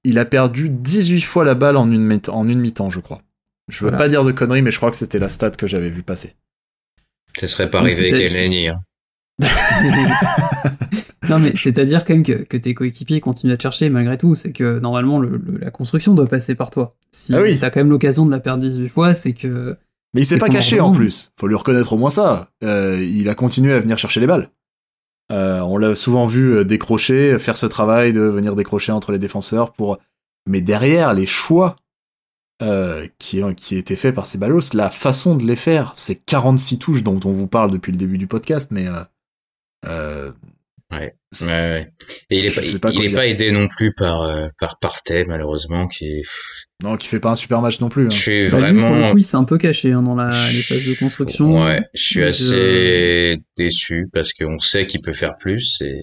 [0.05, 3.23] il a perdu 18 fois la balle en une, en une mi-temps, je crois.
[3.69, 5.91] Je veux pas dire de conneries, mais je crois que c'était la stat que j'avais
[5.91, 6.35] vu passer.
[7.37, 8.69] Ça serait pas arrivé avec Eleni.
[8.69, 8.81] Hein.
[11.29, 14.35] non, mais c'est-à-dire quand même que, que tes coéquipiers continuent à te chercher malgré tout.
[14.35, 16.95] C'est que normalement, le, la construction doit passer par toi.
[17.11, 17.59] Si ah oui.
[17.59, 19.77] t'as quand même l'occasion de la perdre 18 fois, c'est que
[20.15, 21.31] Mais il s'est pas caché en plus.
[21.39, 22.51] Faut lui reconnaître au moins ça.
[22.63, 24.51] Euh, il a continué à venir chercher les balles.
[25.31, 29.19] Euh, on l'a souvent vu euh, décrocher, faire ce travail de venir décrocher entre les
[29.19, 29.99] défenseurs pour.
[30.47, 31.77] Mais derrière, les choix
[32.63, 36.79] euh, qui, qui étaient faits par ces ballos, la façon de les faire, ces 46
[36.79, 38.87] touches dont on vous parle depuis le début du podcast, mais
[40.93, 41.15] euh, euh, Ouais.
[41.43, 41.93] ouais,
[42.31, 45.89] Et il est pas, il, est pas aidé non plus par euh, par Partey malheureusement
[45.89, 46.23] qui
[46.83, 48.07] non qui fait pas un super match non plus.
[48.07, 48.11] Hein.
[48.11, 50.95] Je suis bah, vraiment oui c'est un peu caché hein, dans la les phases de
[50.95, 51.65] construction.
[51.65, 56.01] Ouais, je suis assez déçu parce qu'on sait qu'il peut faire plus et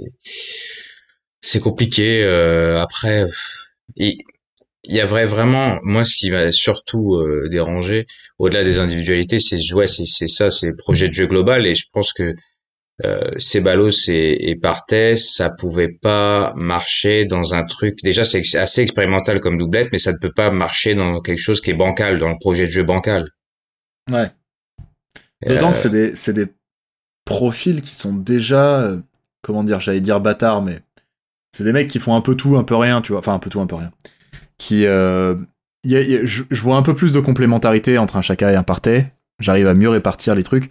[1.41, 2.23] c'est compliqué.
[2.23, 3.25] Euh, après,
[3.95, 4.17] il,
[4.85, 8.05] il y a vrai, vraiment moi ce qui m'a surtout euh, dérangé
[8.37, 11.85] au-delà des individualités c'est ouais c'est ça c'est le projet de jeu global et je
[11.91, 12.33] pense que
[13.05, 17.99] euh, Ceballos et, et Partey, ça pouvait pas marcher dans un truc.
[18.03, 21.61] Déjà, c'est assez expérimental comme doublette, mais ça ne peut pas marcher dans quelque chose
[21.61, 23.29] qui est bancal, dans le projet de jeu bancal.
[24.11, 24.29] Ouais.
[25.47, 26.47] D'autant que c'est des, c'est des
[27.25, 28.99] profils qui sont déjà, euh,
[29.41, 30.79] comment dire, j'allais dire bâtards, mais
[31.55, 33.19] c'est des mecs qui font un peu tout, un peu rien, tu vois.
[33.19, 33.91] Enfin, un peu tout, un peu rien.
[34.57, 35.35] Qui, euh,
[35.85, 39.05] y a, je, vois un peu plus de complémentarité entre un Chaka et un Partey.
[39.39, 40.69] J'arrive à mieux répartir les trucs.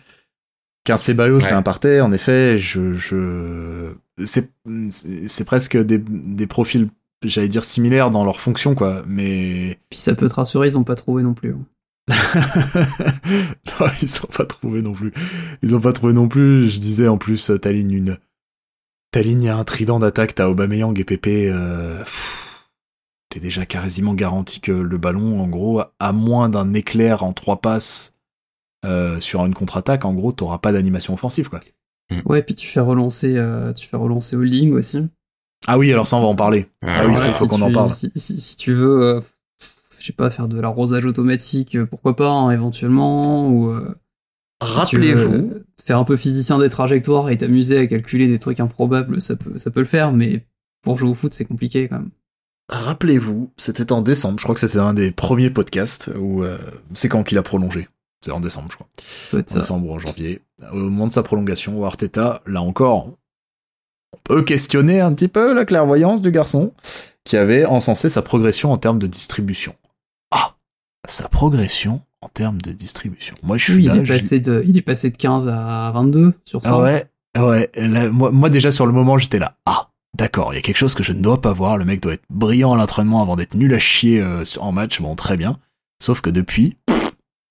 [0.88, 3.92] Qu'un Ceballos c'est un Partey, en effet, je, je...
[4.24, 4.50] c'est,
[4.90, 6.88] c'est presque des, des profils,
[7.22, 9.78] j'allais dire, similaires dans leur fonction, quoi, mais...
[9.90, 11.52] Puis ça peut te rassurer, ils ont pas trouvé non plus.
[11.52, 11.66] Hein.
[13.80, 15.12] non, ils ont pas trouvé non plus.
[15.60, 16.66] Ils ont pas trouvé non plus.
[16.66, 18.16] Je disais en plus, ta ligne une,
[19.10, 21.50] ta ligne a un trident d'attaque, t'as Aubameyang et Pépé.
[21.52, 22.02] Euh...
[23.28, 27.60] T'es déjà quasiment garanti que le ballon, en gros, à moins d'un éclair en trois
[27.60, 28.14] passes
[28.84, 31.60] euh, sur une contre-attaque, en gros, t'auras pas d'animation offensive, quoi.
[32.10, 32.20] Mm.
[32.26, 35.06] Ouais, puis tu fais relancer, euh, tu fais relancer Holding aussi.
[35.66, 36.66] Ah oui, alors ça, on va en parler.
[36.82, 37.92] Ah, oui, il faut qu'on en parle.
[37.92, 39.20] Si, si, tu veux, euh,
[40.00, 43.74] je sais pas, faire de l'arrosage automatique, euh, pourquoi pas, hein, éventuellement, ou...
[44.60, 45.54] Rappelez-vous.
[45.84, 49.56] faire un peu physicien des trajectoires et t'amuser à calculer des trucs improbables, ça peut,
[49.56, 50.44] ça peut le faire, mais
[50.82, 52.10] pour jouer au foot, c'est compliqué quand même.
[52.68, 56.42] Rappelez-vous, c'était en décembre, je crois que c'était un des premiers podcasts où
[56.94, 57.86] c'est quand qu'il a prolongé.
[58.20, 58.88] C'est en décembre, je crois.
[59.32, 60.42] En décembre ou en janvier.
[60.72, 63.10] Au moment de sa prolongation, Arteta, là encore,
[64.12, 66.72] on peut questionner un petit peu la clairvoyance du garçon,
[67.24, 69.74] qui avait encensé sa progression en termes de distribution.
[70.30, 70.56] Ah
[71.08, 73.36] Sa progression en termes de distribution.
[73.42, 76.62] Moi, je suis il, est passé de, il est passé de 15 à 22 sur
[76.62, 76.70] ça.
[76.72, 77.04] Ah ouais,
[77.38, 78.10] ouais.
[78.10, 79.56] moi, moi, déjà, sur le moment, j'étais là.
[79.66, 81.76] Ah D'accord, il y a quelque chose que je ne dois pas voir.
[81.76, 85.00] Le mec doit être brillant à l'entraînement avant d'être nul à chier euh, en match.
[85.00, 85.58] Bon, très bien.
[86.02, 86.76] Sauf que depuis,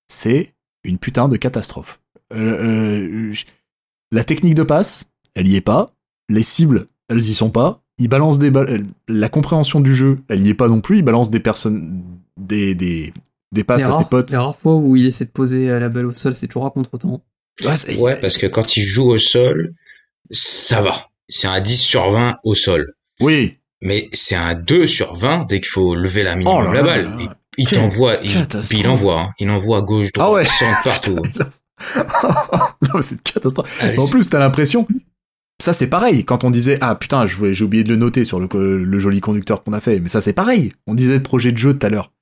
[0.08, 0.54] c'est
[0.84, 2.00] une putain de catastrophe.
[2.32, 3.34] Euh, euh,
[4.12, 5.86] la technique de passe, elle y est pas.
[6.28, 7.80] Les cibles, elles y sont pas.
[7.98, 8.84] Il balance des balles.
[9.08, 10.98] La compréhension du jeu, elle y est pas non plus.
[10.98, 12.02] Il balance des personnes,
[12.36, 13.12] des, des,
[13.52, 14.30] des passes à ses potes.
[14.30, 16.70] Les rares fois où il essaie de poser la balle au sol, c'est toujours à
[16.70, 17.22] contre-temps.
[17.98, 19.74] Ouais, parce que quand il joue au sol,
[20.30, 20.94] ça va.
[21.28, 22.94] C'est un 10 sur 20 au sol.
[23.20, 23.54] Oui.
[23.82, 27.36] Mais c'est un 2 sur 20 dès qu'il faut lever la minimum oh la balle.
[27.58, 29.32] Il t'envoie, il, il envoie, hein.
[29.38, 30.46] il envoie à gauche, droite, ah ouais.
[30.84, 31.16] partout.
[32.94, 33.80] non, c'est une catastrophe.
[33.82, 34.86] Ah, en plus, t'as l'impression,
[35.62, 36.24] ça c'est pareil.
[36.24, 38.48] Quand on disait, ah putain, j'ai oublié de le noter sur le,
[38.84, 40.72] le joli conducteur qu'on a fait, mais ça c'est pareil.
[40.86, 42.12] On disait le projet de jeu tout à l'heure.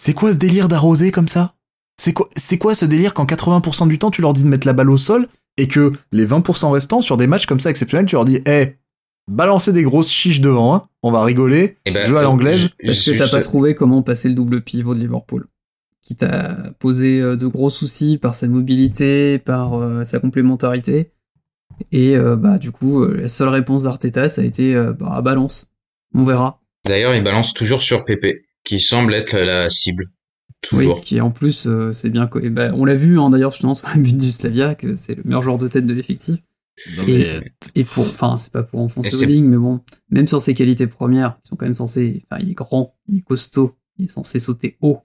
[0.00, 1.52] C'est quoi ce délire d'arroser comme ça?
[2.00, 4.66] C'est quoi, c'est quoi ce délire quand 80% du temps tu leur dis de mettre
[4.66, 8.06] la balle au sol et que les 20% restants sur des matchs comme ça exceptionnels,
[8.06, 8.76] tu leur dis, eh,
[9.28, 10.88] balancer des grosses chiches devant, hein.
[11.02, 12.68] on va rigoler, eh ben, jouer à euh, l'anglaise.
[12.84, 15.46] Parce que t'as pas trouvé comment passer le double pivot de Liverpool
[16.02, 21.08] qui t'a posé euh, de gros soucis par sa mobilité, par euh, sa complémentarité.
[21.90, 25.66] Et bah du coup, la seule réponse d'Arteta, ça a été bah balance.
[26.14, 26.60] On verra.
[26.86, 30.04] D'ailleurs, il balance toujours sur Pépé, qui semble être la cible.
[30.60, 30.94] Toujours.
[30.94, 32.30] Oui, qui en plus, c'est bien.
[32.32, 35.24] Bah, on l'a vu hein, d'ailleurs justement sur le but du Slavia, que c'est le
[35.24, 36.38] meilleur joueur de tête de l'effectif
[37.06, 41.38] et, pour, enfin, c'est pas pour enfoncer Holding, mais bon, même sur ses qualités premières,
[41.44, 44.38] ils sont quand même censés, enfin, il est grand, il est costaud, il est censé
[44.38, 45.00] sauter haut.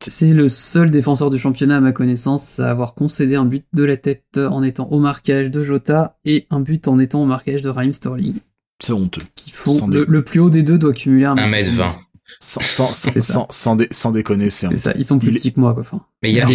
[0.00, 3.84] C'est le seul défenseur du championnat, à ma connaissance, à avoir concédé un but de
[3.84, 7.62] la tête en étant au marquage de Jota et un but en étant au marquage
[7.62, 8.34] de Raheem Sterling.
[8.80, 9.22] C'est honteux.
[9.36, 11.92] Qui font, le, plus haut des deux doit cumuler un 1m20.
[12.40, 13.46] Sans, sans, sans,
[13.90, 14.92] sans, déconner, c'est ça.
[14.96, 15.82] Ils sont plus petits que moi, quoi.
[15.82, 16.46] Enfin, mais il y a,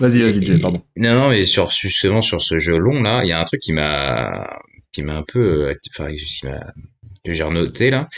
[0.00, 0.82] Vas-y, vas-y, Jay, pardon.
[0.96, 3.60] Non, non, mais sur justement sur ce jeu long là, il y a un truc
[3.60, 4.60] qui m'a
[4.92, 6.72] qui m'a un peu, enfin, qui m'a
[7.24, 8.08] que j'ai renoté là,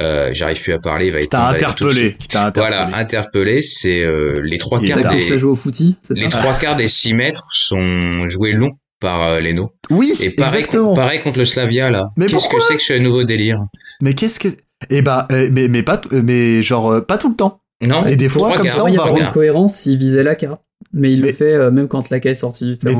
[0.00, 2.16] euh, j'arrive plus à parler, il va être interpellé,
[2.54, 6.76] Voilà, interpellé, c'est euh, les trois quarts des ça joue au footy, les trois quarts
[6.76, 9.70] des 6 mètres sont joués longs par euh, Leno.
[9.88, 10.94] Oui, et pareil, exactement.
[10.94, 12.10] pareil contre le Slavia là.
[12.16, 13.58] Mais qu'est-ce que c'est que ce nouveau délire?
[14.02, 14.48] Mais qu'est-ce que
[14.90, 17.62] eh bah, eh, mais mais pas mais genre pas tout le temps.
[17.82, 18.04] Non.
[18.04, 20.60] Et des fois, comme ça, on va avoir une cohérence s'il visait la carte.
[20.92, 22.96] Mais il le fait euh, même quand Laka est sorti du terrain.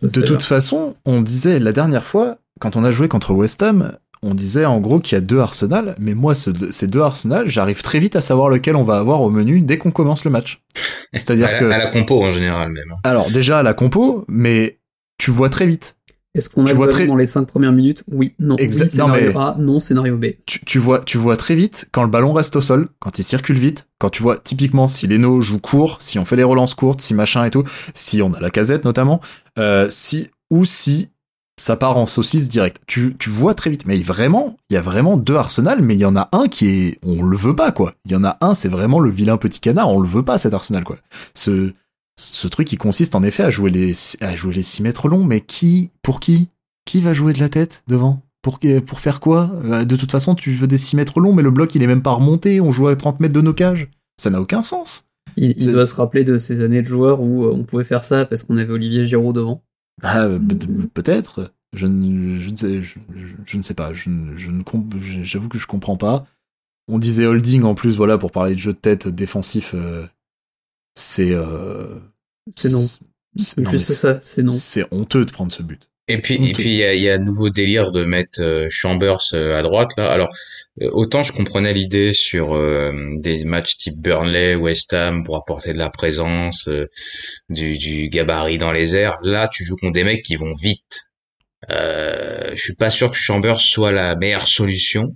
[0.00, 3.32] Mais de, de toute façon, on disait la dernière fois, quand on a joué contre
[3.32, 6.86] West Ham, on disait en gros qu'il y a deux Arsenal, mais moi, ce, ces
[6.86, 9.90] deux Arsenal, j'arrive très vite à savoir lequel on va avoir au menu dès qu'on
[9.90, 10.62] commence le match.
[11.12, 11.64] C'est-à-dire que.
[11.64, 12.84] À la compo en général, même.
[12.92, 13.00] Hein.
[13.02, 14.78] Alors, déjà à la compo, mais
[15.18, 15.96] tu vois très vite.
[16.34, 18.04] Est-ce qu'on a dans les cinq premières minutes?
[18.10, 18.56] Oui, non.
[18.56, 20.26] Scénario A, non, scénario B.
[20.46, 23.22] Tu, tu, vois, tu vois très vite quand le ballon reste au sol, quand il
[23.22, 26.74] circule vite, quand tu vois typiquement si Leno joue court, si on fait les relances
[26.74, 29.20] courtes, si machin et tout, si on a la casette notamment,
[29.58, 31.10] euh, si ou si
[31.60, 32.80] ça part en saucisse direct.
[32.86, 33.84] Tu, tu vois très vite.
[33.86, 36.66] Mais vraiment, il y a vraiment deux Arsenal, mais il y en a un qui
[36.68, 37.92] est, on le veut pas quoi.
[38.06, 40.38] Il y en a un, c'est vraiment le vilain petit canard, on le veut pas
[40.38, 40.96] cet Arsenal quoi.
[41.34, 41.72] Ce,
[42.18, 45.24] ce truc qui consiste en effet à jouer les, à jouer les 6 mètres longs,
[45.24, 46.48] mais qui, pour qui?
[46.84, 48.22] Qui va jouer de la tête devant?
[48.42, 49.50] Pour, pour faire quoi?
[49.64, 51.86] Euh, De toute façon, tu veux des 6 mètres longs, mais le bloc il est
[51.86, 53.88] même pas remonté, on joue à 30 mètres de nos cages.
[54.20, 55.06] Ça n'a aucun sens.
[55.36, 58.26] Il, doit se rappeler de ces années de joueurs où euh, on pouvait faire ça
[58.26, 59.62] parce qu'on avait Olivier Giraud devant.
[60.02, 60.28] Ah,
[60.92, 61.52] peut-être.
[61.74, 63.94] Je, ne, je, ne sais, je, ne sais pas.
[63.94, 64.62] Je, je ne
[65.22, 66.26] j'avoue que je comprends pas.
[66.88, 69.72] On disait holding en plus, voilà, pour parler de jeu de tête défensif.
[69.74, 70.04] Euh,
[70.94, 71.98] c'est euh,
[72.56, 72.86] c'est non.
[73.36, 74.52] C'est juste ça, c'est non.
[74.52, 75.88] C'est honteux de prendre ce but.
[76.08, 79.22] Et puis et puis il y a, y a nouveau délire de mettre euh, Chambers
[79.34, 80.10] euh, à droite là.
[80.10, 80.28] Alors
[80.80, 82.58] autant je comprenais l'idée sur
[83.18, 86.68] des matchs type Burnley, West Ham pour apporter de la présence,
[87.50, 89.18] du, du gabarit dans les airs.
[89.22, 91.02] Là tu joues contre des mecs qui vont vite.
[91.70, 95.14] Euh, je suis pas sûr que Chambers soit la meilleure solution.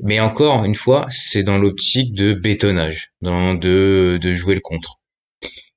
[0.00, 5.00] Mais encore une fois, c'est dans l'optique de bétonnage, dans de, de jouer le contre.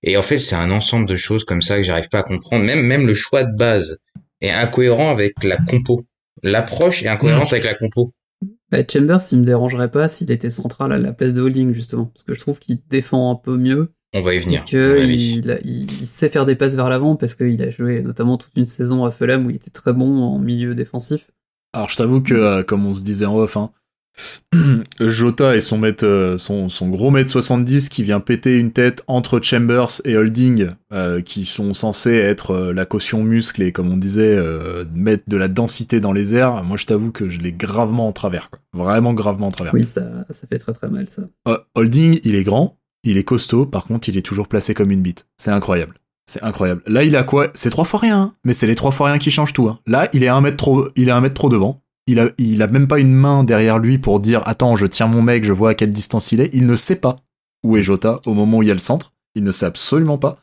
[0.03, 2.65] Et en fait, c'est un ensemble de choses comme ça que j'arrive pas à comprendre.
[2.65, 3.99] Même, même le choix de base
[4.41, 6.03] est incohérent avec la compo.
[6.43, 8.09] L'approche est incohérente avec la compo.
[8.71, 12.05] Bah, Chambers, il me dérangerait pas s'il était central à la place de Holding, justement.
[12.05, 13.89] Parce que je trouve qu'il défend un peu mieux.
[14.13, 14.61] On va y venir.
[14.61, 18.51] Et qu'il il, sait faire des passes vers l'avant parce qu'il a joué notamment toute
[18.57, 21.27] une saison à Fulham où il était très bon en milieu défensif.
[21.73, 23.71] Alors je t'avoue que, euh, comme on se disait en off, hein,
[24.99, 29.03] Jota et son mètre, euh, son, son gros mètre 70 qui vient péter une tête
[29.07, 33.91] entre Chambers et Holding, euh, qui sont censés être euh, la caution muscle et comme
[33.91, 34.38] on disait,
[34.93, 36.64] mettre de la densité dans les airs.
[36.64, 38.59] Moi, je t'avoue que je l'ai gravement en travers, quoi.
[38.74, 39.74] vraiment gravement en travers.
[39.74, 41.24] Oui, ça, ça fait très très mal ça.
[41.76, 45.01] Holding, il est grand, il est costaud, par contre, il est toujours placé comme une
[45.01, 45.28] bite.
[45.38, 45.95] C'est incroyable.
[46.26, 46.82] C'est incroyable.
[46.88, 47.47] Là, il a quoi?
[47.53, 48.34] C'est trois fois rien, hein.
[48.45, 49.68] mais c'est les trois fois rien qui changent tout.
[49.68, 49.80] Hein.
[49.88, 52.61] Là, il est un mètre trop, il est un mètre trop devant il a, il
[52.61, 55.53] a même pas une main derrière lui pour dire attends, je tiens mon mec, je
[55.53, 56.49] vois à quelle distance il est.
[56.53, 57.17] Il ne sait pas
[57.63, 59.13] où est Jota au moment où il y a le centre.
[59.35, 60.37] Il ne sait absolument pas.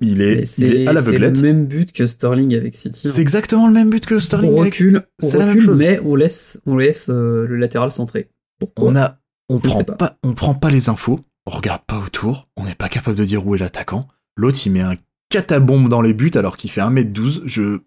[0.00, 1.36] Il est, il est à l'aveuglette.
[1.36, 3.08] C'est le même but que Sterling avec City.
[3.08, 3.10] Hein.
[3.12, 4.96] C'est exactement le même but que Sterling avec City.
[5.18, 5.78] C'est la même chose.
[5.80, 8.28] Mais on laisse, on laisse euh, le latéral centré.
[8.76, 9.18] on a,
[9.48, 10.16] on prend pas.
[10.22, 11.18] on prend pas les infos.
[11.46, 12.46] On regarde pas autour.
[12.56, 14.06] On n'est pas capable de dire où est l'attaquant.
[14.36, 14.94] L'autre, il met un
[15.28, 17.42] catabombe dans les buts alors qu'il fait 1m12.
[17.46, 17.80] Je,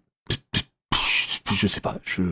[1.54, 1.98] je sais pas.
[2.04, 2.22] Je,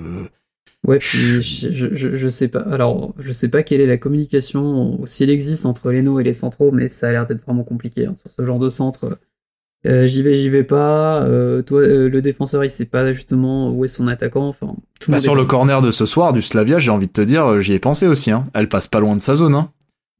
[0.86, 2.60] Ouais, je, je, je, sais pas.
[2.60, 6.24] Alors, je sais pas quelle est la communication, si elle existe entre les no et
[6.24, 9.16] les centraux, mais ça a l'air d'être vraiment compliqué hein, sur ce genre de centre.
[9.86, 11.22] Euh, j'y vais, j'y vais pas.
[11.22, 14.48] Euh, toi, euh, le défenseur, il sait pas justement où est son attaquant.
[14.48, 17.20] Enfin, tout bah, sur le corner de ce soir du Slavia, j'ai envie de te
[17.20, 18.32] dire, j'y ai pensé aussi.
[18.32, 18.44] Hein.
[18.52, 19.54] Elle passe pas loin de sa zone.
[19.54, 19.70] Hein.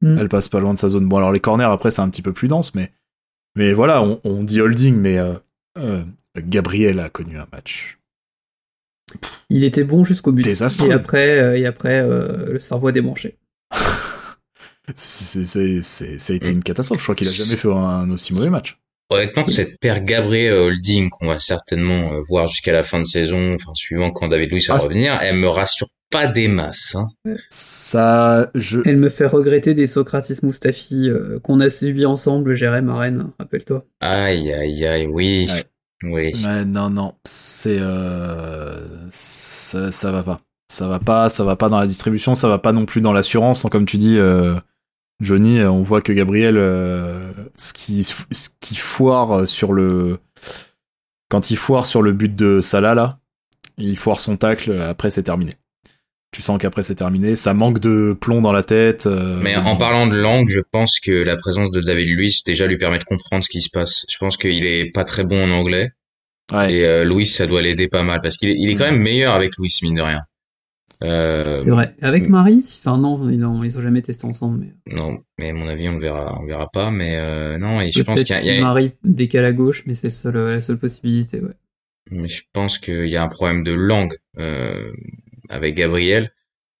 [0.01, 0.17] Hmm.
[0.17, 1.07] Elle passe pas loin de sa zone.
[1.07, 2.91] Bon, alors les corners après, c'est un petit peu plus dense, mais
[3.55, 5.19] mais voilà, on, on dit holding, mais
[6.37, 7.99] Gabriel a connu un match
[9.49, 10.43] il était bon jusqu'au but.
[10.43, 10.89] Désastreux.
[10.89, 13.37] Et après, euh, et après euh, le cerveau a débranché.
[14.95, 16.99] c'est, ça a été une catastrophe.
[16.99, 18.77] Je crois qu'il a jamais fait un aussi mauvais match.
[19.09, 23.53] Honnêtement, cette paire Gabriel Holding qu'on va certainement euh, voir jusqu'à la fin de saison,
[23.53, 26.95] enfin suivant quand David Luiz va ah, revenir, elle me rassure pas des masses.
[26.95, 27.09] Hein.
[27.49, 28.79] Ça, je.
[28.85, 31.09] Elle me fait regretter des Socrates Mustafi
[31.43, 33.83] qu'on a subi ensemble, Jérém à Rennes, rappelle-toi.
[33.99, 35.47] Aïe aïe aïe, oui.
[36.03, 36.33] Oui.
[36.67, 38.77] non, non, c'est euh,
[39.09, 40.41] ça, ça, va pas.
[40.67, 43.13] Ça va pas, ça va pas dans la distribution, ça va pas non plus dans
[43.13, 43.65] l'assurance.
[43.65, 44.55] Hein, comme tu dis, euh,
[45.21, 50.19] Johnny, on voit que Gabriel, euh, ce qui ce qui foire sur le
[51.29, 53.19] quand il foire sur le but de Salah là,
[53.77, 54.81] il foire son tacle.
[54.81, 55.55] Après, c'est terminé.
[56.33, 59.05] Tu sens qu'après c'est terminé, ça manque de plomb dans la tête.
[59.41, 62.77] Mais en parlant de langue, je pense que la présence de David Luiz déjà lui
[62.77, 64.05] permet de comprendre ce qui se passe.
[64.11, 65.91] Je pense qu'il est pas très bon en anglais.
[66.51, 66.73] Ouais.
[66.73, 69.01] Et euh, Louis, ça doit l'aider pas mal parce qu'il est, il est quand même
[69.01, 70.21] meilleur avec Louis, mine de rien.
[71.03, 71.57] Euh...
[71.57, 71.95] C'est vrai.
[72.01, 74.65] Avec Marie, enfin non, ils ont, ils ont jamais testé ensemble.
[74.65, 74.95] Mais...
[74.95, 76.91] Non, mais à mon avis, on le verra, on verra pas.
[76.91, 79.95] Mais euh, non, et je pense qu'il y a, si Marie décale à gauche, mais
[79.95, 81.53] c'est seul, la seule possibilité, ouais.
[82.11, 84.91] Mais je pense qu'il y a un problème de langue euh,
[85.49, 86.31] avec Gabriel.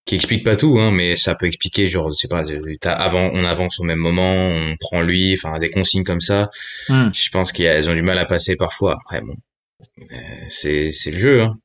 [0.05, 2.43] qui explique pas tout, hein, mais ça peut expliquer, genre, je sais pas,
[2.91, 6.49] avant, on avance au même moment, on prend lui, enfin, des consignes comme ça.
[6.89, 7.09] Hmm.
[7.13, 8.97] Je pense qu'elles ont du mal à passer parfois.
[9.01, 9.33] Après, bon,
[9.99, 10.15] euh,
[10.49, 11.57] c'est, c'est le jeu, hein.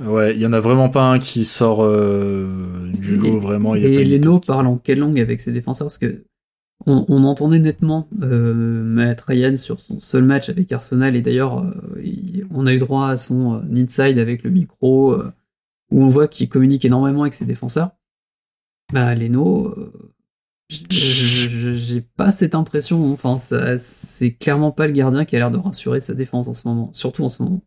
[0.00, 3.74] Ouais, il y en a vraiment pas un qui sort euh, du lot, vraiment.
[3.74, 5.88] Y a et Leno parle en quelle langue avec ses défenseurs?
[5.88, 6.24] Parce que
[6.86, 11.64] on, on entendait nettement euh, Matt Ryan sur son seul match avec Arsenal, et d'ailleurs,
[11.64, 15.20] euh, on a eu droit à son euh, inside avec le micro,
[15.92, 17.90] où on voit qu'il communique énormément avec ses défenseurs.
[18.92, 19.74] Bah, Leno,
[20.68, 23.12] j'ai pas cette impression.
[23.12, 26.66] Enfin, c'est clairement pas le gardien qui a l'air de rassurer sa défense en ce
[26.66, 27.60] moment, surtout en ce moment.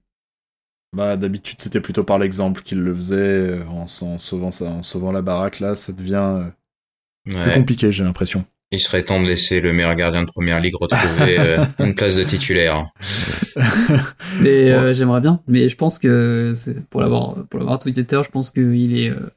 [0.96, 5.60] Bah, d'habitude, c'était plutôt par l'exemple qu'il le faisait en, sauvant en sauvant la baraque.
[5.60, 6.52] Là, ça devient
[7.26, 8.46] plus compliqué, j'ai l'impression.
[8.72, 12.16] Il serait temps de laisser le meilleur gardien de première ligue retrouver euh, une place
[12.16, 12.86] de titulaire.
[14.42, 15.40] Mais euh, j'aimerais bien.
[15.48, 16.54] Mais je pense que
[16.90, 19.30] pour l'avoir pour l'avoir tweeté, je pense qu'il est euh,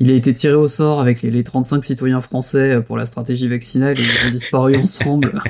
[0.00, 3.98] il a été tiré au sort avec les, 35 citoyens français pour la stratégie vaccinale
[3.98, 5.42] et ils ont disparu ensemble.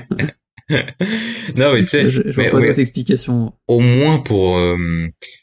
[0.70, 3.52] non mais tu sais, je, vois pas d'autre explication.
[3.66, 4.58] Au moins pour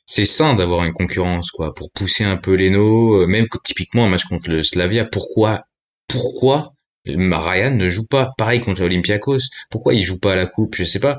[0.07, 4.09] c'est sain d'avoir une concurrence quoi, pour pousser un peu les nos, même typiquement un
[4.09, 5.05] match contre le Slavia.
[5.05, 5.65] Pourquoi
[6.07, 6.74] pourquoi
[7.05, 8.33] Ryan ne joue pas.
[8.37, 9.49] Pareil contre Olympiakos.
[9.69, 10.75] Pourquoi il joue pas à la coupe?
[10.75, 11.17] Je sais pas.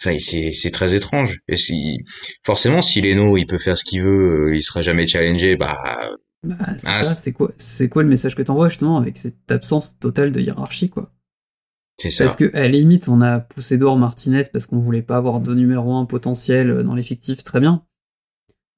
[0.00, 1.40] Enfin, c'est c'est très étrange.
[1.48, 1.98] Et si
[2.44, 5.56] forcément, si Leno il peut faire ce qu'il veut, euh, il sera jamais challengé.
[5.56, 6.10] Bah,
[6.44, 7.14] bah c'est ah, ça.
[7.14, 10.90] C'est quoi C'est quoi le message que t'envoies justement avec cette absence totale de hiérarchie
[10.90, 11.10] quoi?
[11.98, 12.24] C'est ça.
[12.24, 15.40] Parce que à la limite, on a poussé dehors Martinez parce qu'on voulait pas avoir
[15.40, 17.44] deux numéros un potentiels dans l'effectif.
[17.44, 17.84] Très bien.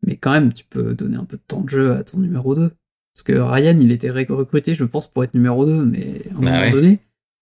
[0.07, 2.55] Mais quand même, tu peux donner un peu de temps de jeu à ton numéro
[2.55, 2.71] 2.
[3.15, 6.41] Parce que Ryan, il était recruté, je pense, pour être numéro 2, mais à un
[6.41, 6.99] bah moment donné,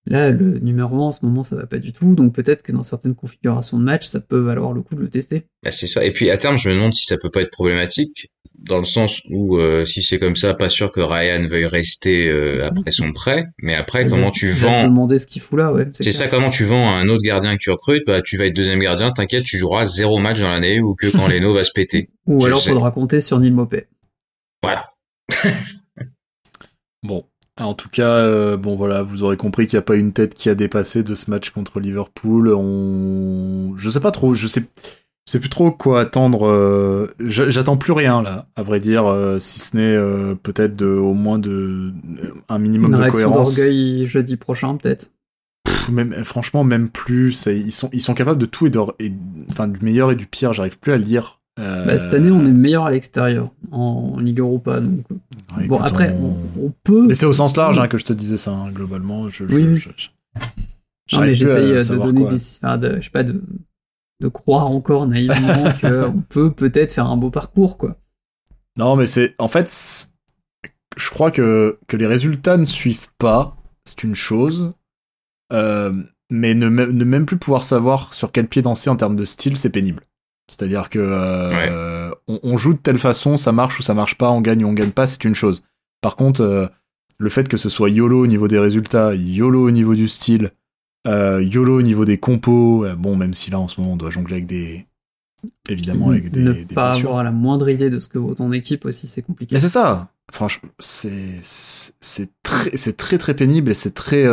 [0.07, 2.15] là, le numéro 1, en ce moment, ça va pas du tout.
[2.15, 5.09] Donc peut-être que dans certaines configurations de match, ça peut valoir le coup de le
[5.09, 5.45] tester.
[5.63, 6.05] Bah, c'est ça.
[6.05, 8.31] Et puis à terme, je me demande si ça peut pas être problématique,
[8.69, 12.29] dans le sens où euh, si c'est comme ça, pas sûr que Ryan veuille rester
[12.29, 13.47] euh, après son prêt.
[13.63, 15.87] Mais après, comment tu vends demander ce qu'il fout là, ouais.
[15.95, 16.29] C'est ça.
[16.29, 18.05] Comment tu vends un autre gardien que tu recrutes?
[18.07, 19.11] Bah, tu vas être deuxième gardien.
[19.11, 22.09] T'inquiète, tu joueras zéro match dans l'année ou que quand Leno va se péter.
[22.27, 23.87] Ou alors, faudra compter sur Neil Mopé.
[27.03, 27.25] Bon.
[27.61, 30.35] En tout cas, euh, bon voilà, vous aurez compris qu'il n'y a pas une tête
[30.35, 32.49] qui a dépassé de ce match contre Liverpool.
[32.49, 34.63] On, je sais pas trop, je sais,
[35.27, 36.49] je sais plus trop quoi attendre.
[36.49, 41.13] Euh, j'attends plus rien là, à vrai dire, euh, si ce n'est peut-être de, au
[41.13, 41.93] moins de
[42.49, 43.55] un minimum une de cohérence.
[43.55, 45.11] d'orgueil jeudi prochain, peut-être.
[45.91, 47.47] Même, franchement, même plus.
[47.47, 48.81] ils sont, ils sont capables de tout et de,
[49.51, 50.55] enfin, du meilleur et du pire.
[50.55, 54.19] J'arrive plus à le lire euh, bah, cette année, on est meilleur à l'extérieur en
[54.19, 54.81] Ligue Europa.
[54.81, 55.05] Donc...
[55.69, 56.17] bon, après,
[56.59, 56.73] on...
[56.83, 57.07] peut.
[57.09, 59.29] Mais c'est au sens large hein, que je te disais ça, hein, globalement.
[59.29, 59.89] Je, oui, je,
[61.13, 62.37] non, mais j'essaye de donner des.
[62.63, 63.43] Enfin, de, je sais pas, de,
[64.21, 67.97] de croire encore naïvement qu'on peut peut-être faire un beau parcours, quoi.
[68.79, 69.35] Non, mais c'est.
[69.39, 69.71] En fait,
[70.97, 74.71] je crois que, que les résultats ne suivent pas, c'est une chose.
[75.53, 75.93] Euh,
[76.31, 79.59] mais ne, ne même plus pouvoir savoir sur quel pied danser en termes de style,
[79.59, 80.03] c'est pénible.
[80.49, 84.41] C'est-à-dire que euh, on, joue de telle façon, ça marche ou ça marche pas, on
[84.41, 85.63] gagne ou on gagne pas, c'est une chose.
[86.01, 86.67] Par contre, euh,
[87.19, 90.51] le fait que ce soit YOLO au niveau des résultats, YOLO au niveau du style,
[91.07, 94.11] euh, YOLO au niveau des compos, bon, même si là en ce moment on doit
[94.11, 94.87] jongler avec des.
[95.69, 96.43] Évidemment, avec des.
[96.43, 99.55] Ne pas avoir la moindre idée de ce que vaut ton équipe aussi, c'est compliqué.
[99.55, 100.13] Mais c'est ça!
[100.31, 104.25] Franchement, c'est c'est très c'est très très pénible et c'est très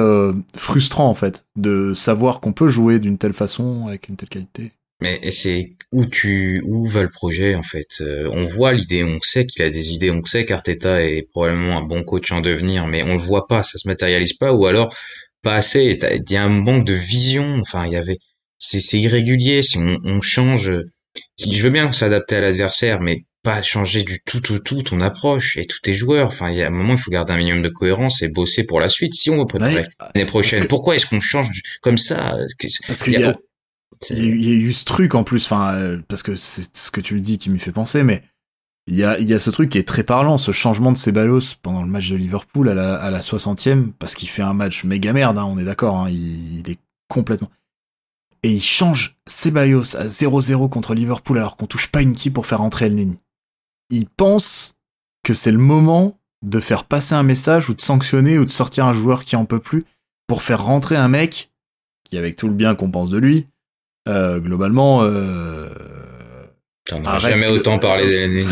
[0.56, 4.72] frustrant en fait de savoir qu'on peut jouer d'une telle façon avec une telle qualité.
[5.02, 8.02] Mais c'est où tu où va le projet en fait?
[8.02, 11.78] Euh, on voit l'idée, on sait qu'il a des idées, on sait qu'Arteta est probablement
[11.78, 14.66] un bon coach en devenir, mais on le voit pas, ça se matérialise pas, ou
[14.66, 14.94] alors
[15.42, 15.98] pas assez.
[16.02, 17.60] Il y a un manque de vision.
[17.62, 18.18] Enfin, il y avait,
[18.58, 19.62] c'est irrégulier.
[19.62, 20.72] Si on, on change,
[21.40, 25.56] je veux bien s'adapter à l'adversaire, mais pas changer du tout tout tout ton approche
[25.56, 26.28] et tous tes joueurs.
[26.28, 28.66] Enfin, il y a un moment, il faut garder un minimum de cohérence et bosser
[28.66, 29.14] pour la suite.
[29.14, 31.50] Si on veut préparer l'année prochaine, pourquoi est-ce qu'on change
[31.82, 32.38] comme ça
[32.86, 33.34] Parce qu'il y a
[34.12, 37.02] il y, a eu ce truc en plus, enfin, euh, parce que c'est ce que
[37.02, 38.24] tu me dis qui m'y fait penser, mais
[38.88, 41.88] il y a, ce truc qui est très parlant, ce changement de Ceballos pendant le
[41.90, 45.38] match de Liverpool à la, à la 60e, parce qu'il fait un match méga merde,
[45.38, 47.50] hein, on est d'accord, hein, il, il, est complètement...
[48.42, 52.48] Et il change Ceballos à 0-0 contre Liverpool alors qu'on touche pas une qui pour
[52.48, 53.20] faire entrer El Neni.
[53.92, 54.76] Il pense
[55.24, 58.86] que c'est le moment de faire passer un message ou de sanctionner ou de sortir
[58.86, 59.84] un joueur qui en peut plus
[60.26, 61.52] pour faire rentrer un mec
[62.06, 63.46] qui, avec tout le bien qu'on pense de lui,
[64.08, 65.04] euh, globalement.
[65.04, 65.68] Euh...
[66.86, 68.46] T'en as jamais autant parlé des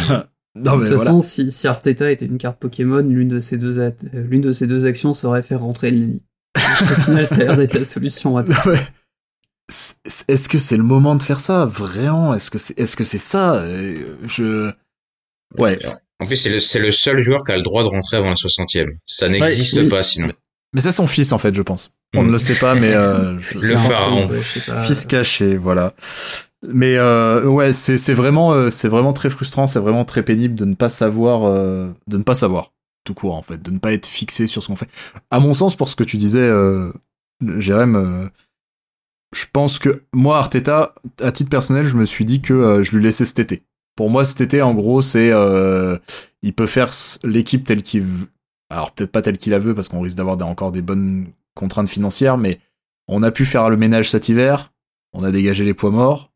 [0.55, 4.41] de toute façon, si, si, Arteta était une carte Pokémon, l'une de ces deux, l'une
[4.41, 6.23] de ces deux actions serait faire rentrer le Neni.
[6.55, 8.53] Au final, ça a l'air d'être la solution à tout.
[9.69, 12.33] Est-ce que c'est le moment de faire ça Vraiment?
[12.33, 13.55] Est-ce que c'est est -ce c'est ça?
[13.55, 14.71] Euh, Je.
[15.57, 15.77] Ouais.
[16.19, 18.97] En plus, c'est le, seul joueur qui a le droit de rentrer avant la 60e.
[19.05, 20.31] Ça n'existe pas sinon.
[20.73, 21.91] Mais, c'est son fils en fait, je pense.
[22.15, 24.29] On ne le sait pas, mais euh, le pharaon,
[24.85, 25.93] fils caché, voilà.
[26.65, 30.55] Mais euh, ouais, c'est c'est vraiment euh, c'est vraiment très frustrant, c'est vraiment très pénible
[30.55, 33.77] de ne pas savoir euh, de ne pas savoir tout court en fait, de ne
[33.77, 34.89] pas être fixé sur ce qu'on fait.
[35.29, 36.91] À mon sens, pour ce que tu disais, euh,
[37.57, 38.29] Jérém,
[39.35, 43.03] je pense que moi Arteta, à titre personnel, je me suis dit que je lui
[43.03, 43.63] laissais cet été.
[43.95, 45.31] Pour moi, cet été, en gros, c'est
[46.41, 46.89] il peut faire
[47.23, 48.27] l'équipe telle qu'il veut.
[48.69, 51.27] Alors peut-être pas telle qu'il la veut parce qu'on risque d'avoir encore des bonnes
[51.57, 52.59] contraintes financières, mais
[53.07, 54.71] on a pu faire le ménage cet hiver,
[55.13, 56.31] on a dégagé les poids morts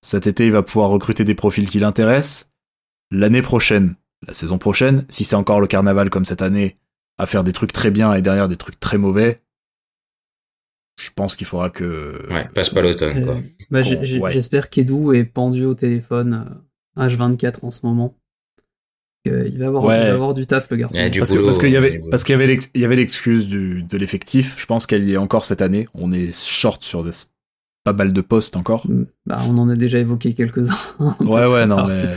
[0.00, 2.50] cet été, il va pouvoir recruter des profils qui l'intéressent.
[3.10, 3.96] L'année prochaine,
[4.26, 6.76] la saison prochaine, si c'est encore le carnaval comme cette année,
[7.18, 9.38] à faire des trucs très bien et derrière des trucs très mauvais,
[11.00, 12.26] je pense qu'il faudra que.
[12.30, 13.36] Ouais, passe pas l'automne, quoi.
[13.36, 13.40] Euh,
[13.70, 16.62] bah, J'espère qu'Edou est pendu au téléphone
[16.96, 18.16] H24 euh, en ce moment.
[19.52, 20.98] Il va, avoir, il va avoir du taf, le garçon.
[21.18, 22.36] parce, qu'il y avait, parce qu'il
[22.74, 24.54] y avait l'excuse de l'effectif.
[24.58, 25.86] Je pense qu'elle y est encore cette année.
[25.94, 27.12] On est short sur des
[27.84, 28.86] pas mal de postes encore.
[28.86, 29.06] Mm.
[29.26, 30.76] Bah, on en a déjà évoqué quelques-uns.
[31.20, 32.08] ouais, ouais, non, mais...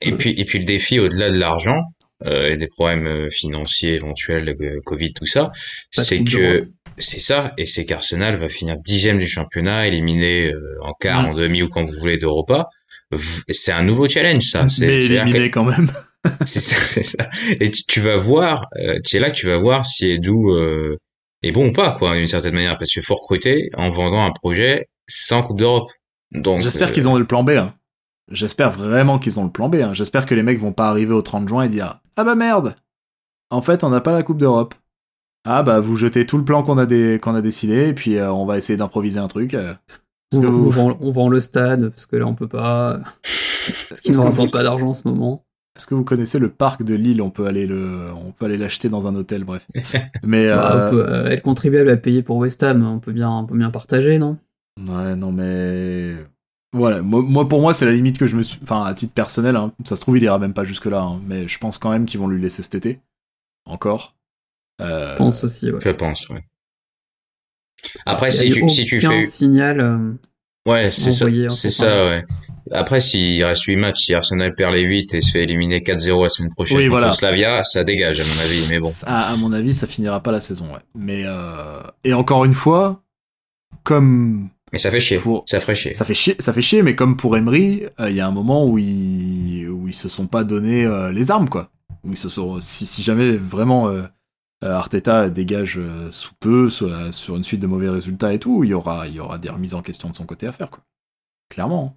[0.00, 1.80] Et, puis, et puis le défi au-delà de l'argent
[2.24, 5.52] euh, et des problèmes euh, financiers éventuels, euh, Covid, tout ça,
[5.90, 11.28] c'est que c'est ça, et c'est qu'Arsenal va finir dixième du championnat, éliminé en quart,
[11.28, 12.68] en demi ou quand vous voulez d'Europa.
[13.48, 14.66] C'est un nouveau challenge, ça.
[14.80, 15.90] Mais éliminé quand même.
[16.44, 17.28] c'est ça, c'est ça.
[17.60, 18.68] Et tu, vas voir,
[19.04, 20.32] tu es là, tu vas voir si Edu
[21.42, 24.30] est bon ou pas, quoi, d'une certaine manière, parce qu'il faut recruter en vendant un
[24.30, 25.90] projet sans Coupe d'Europe.
[26.32, 27.50] Donc j'espère qu'ils ont le plan B.
[27.50, 27.74] Hein.
[28.30, 29.76] J'espère vraiment qu'ils ont le plan B.
[29.76, 29.94] Hein.
[29.94, 32.76] J'espère que les mecs vont pas arriver au 30 juin et dire ah bah merde.
[33.50, 34.74] En fait, on n'a pas la Coupe d'Europe.
[35.44, 36.86] Ah bah vous jetez tout le plan qu'on a,
[37.18, 39.54] qu'on a décidé et puis euh, on va essayer d'improviser un truc.
[39.54, 39.74] Euh.
[40.32, 42.98] on, vend, le stade parce que là on peut pas.
[43.88, 45.44] parce qu'ils ne rapportent pas d'argent en ce moment.
[45.76, 47.20] Est-ce que vous connaissez le parc de Lille?
[47.20, 49.66] On peut aller le, on peut aller l'acheter dans un hôtel, bref.
[50.22, 51.26] Mais bah, euh...
[51.26, 54.38] être contribuable à payer pour West Ham, on peut bien, on peut bien partager, non?
[54.80, 56.14] Ouais, non, mais.
[56.72, 58.58] Voilà, moi, pour moi, c'est la limite que je me suis.
[58.62, 61.46] Enfin, à titre personnel, hein, ça se trouve, il ira même pas jusque-là, hein, mais
[61.46, 63.00] je pense quand même qu'ils vont lui laisser cet été.
[63.64, 64.16] Encore.
[64.80, 65.12] Euh...
[65.12, 65.80] Je pense aussi, ouais.
[65.80, 66.44] Je pense, ouais.
[68.06, 69.22] Après, si tu, si tu fais.
[69.22, 69.80] signal.
[69.80, 70.12] Euh,
[70.66, 71.26] ouais, c'est ça.
[71.48, 72.24] C'est ça, ouais.
[72.72, 76.22] Après, s'il reste 8 matchs, si Arsenal perd les 8 et se fait éliminer 4-0
[76.22, 77.12] la semaine prochaine oui, contre voilà.
[77.12, 78.90] Slavia, ça dégage, à mon avis, mais bon.
[79.06, 80.80] à mon avis, ça finira pas la saison, ouais.
[80.94, 81.80] Mais, euh...
[82.04, 83.02] et encore une fois,
[83.82, 85.20] comme mais ça fait chier.
[85.46, 85.94] Ça ferait chier.
[85.94, 88.32] Ça fait chier, ça fait chier, mais comme pour Emery, euh, il y a un
[88.32, 91.68] moment où ils, où ils se sont pas donné euh, les armes, quoi.
[92.02, 94.02] Où ils se sont, si, si jamais vraiment euh,
[94.64, 99.06] Arteta dégage sous peu, sur une suite de mauvais résultats et tout, il y aura,
[99.06, 100.82] il y aura des remises en question de son côté à faire, quoi.
[101.50, 101.96] Clairement.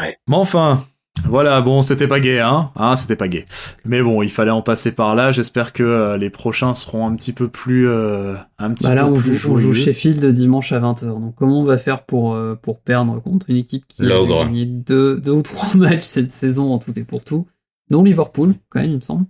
[0.00, 0.16] Ouais.
[0.28, 0.86] Mais enfin,
[1.26, 3.46] voilà, bon, c'était pas gay, hein, hein, c'était pas gay.
[3.84, 5.32] Mais bon, il fallait en passer par là.
[5.32, 9.04] J'espère que euh, les prochains seront un petit peu plus, euh, un petit bah là,
[9.04, 11.06] peu on plus joue, on joue Sheffield dimanche à 20h.
[11.06, 14.66] Donc, comment on va faire pour euh, pour perdre contre une équipe qui a gagné
[14.66, 17.46] deux, deux ou trois matchs cette saison en tout et pour tout,
[17.90, 19.24] dont Liverpool, quand même, il me semble.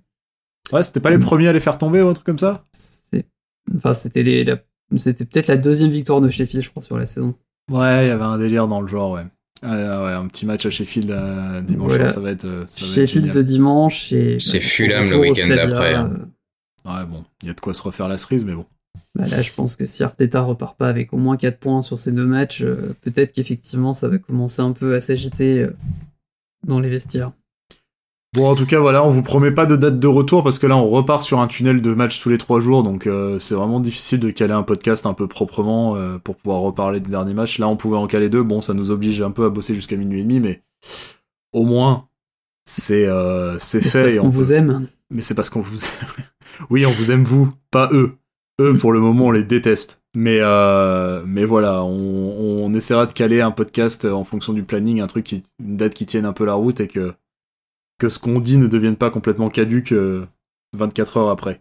[0.75, 2.65] Ouais, c'était pas les premiers à les faire tomber ou un truc comme ça?
[3.77, 4.45] Enfin, c'était les,
[4.97, 7.35] c'était peut-être la deuxième victoire de Sheffield, je crois, sur la saison.
[7.71, 9.25] Ouais, il y avait un délire dans le genre, ouais.
[9.63, 12.45] Ah, ouais, un petit match à Sheffield euh, dimanche, ça va être.
[12.45, 14.39] Euh, Sheffield de dimanche et.
[14.41, 15.95] C'est Fulham le week-end d'après.
[15.95, 16.11] Hein.
[16.85, 18.67] Ouais, bon, il y a de quoi se refaire la cerise, mais bon.
[19.15, 21.99] Bah là, je pense que si Arteta repart pas avec au moins 4 points sur
[21.99, 25.69] ces deux matchs, euh, peut-être qu'effectivement ça va commencer un peu à s'agiter
[26.67, 27.31] dans les vestiaires.
[28.35, 30.67] Bon, en tout cas, voilà, on vous promet pas de date de retour parce que
[30.67, 33.55] là, on repart sur un tunnel de match tous les trois jours, donc euh, c'est
[33.55, 37.33] vraiment difficile de caler un podcast un peu proprement euh, pour pouvoir reparler des derniers
[37.33, 37.61] matchs.
[37.61, 38.43] Là, on pouvait en caler deux.
[38.43, 40.63] Bon, ça nous oblige un peu à bosser jusqu'à minuit et demi, mais
[41.53, 42.09] au moins,
[42.65, 44.03] c'est euh, c'est fait.
[44.03, 44.89] Parce qu'on vous aime.
[45.11, 46.25] Mais c'est parce qu'on vous aime.
[46.71, 48.15] oui, on vous aime vous, pas eux.
[48.61, 50.03] Eux, pour le moment, on les déteste.
[50.17, 50.41] Mais
[51.25, 55.23] mais voilà, on, on essaiera de caler un podcast en fonction du planning, un truc
[55.23, 57.15] qui, une date qui tienne un peu la route et que
[57.99, 59.95] que ce qu'on dit ne devienne pas complètement caduque
[60.73, 61.61] 24 euh, heures après.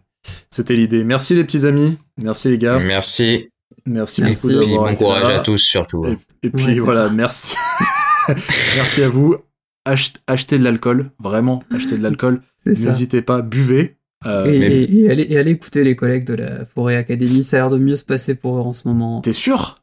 [0.50, 1.04] C'était l'idée.
[1.04, 1.98] Merci les petits amis.
[2.20, 2.78] Merci les gars.
[2.78, 3.50] Merci.
[3.86, 6.06] Merci, beaucoup d'avoir Bon courage à tous surtout.
[6.42, 7.56] Et, puis voilà, merci.
[8.28, 9.36] merci à vous.
[9.84, 12.42] achetez de l'alcool, vraiment, achetez de l'alcool.
[12.66, 13.96] N'hésitez pas, buvez.
[14.26, 17.96] Euh, et, allez, écouter les collègues de la Forêt Academy, ça a l'air de mieux
[17.96, 19.20] se passer pour eux en ce moment.
[19.20, 19.82] T'es sûr?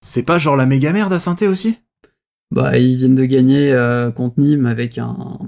[0.00, 1.78] C'est pas genre la méga merde à Sainté aussi?
[2.54, 5.38] Bah, ils viennent de gagner euh, contre Nîmes avec un,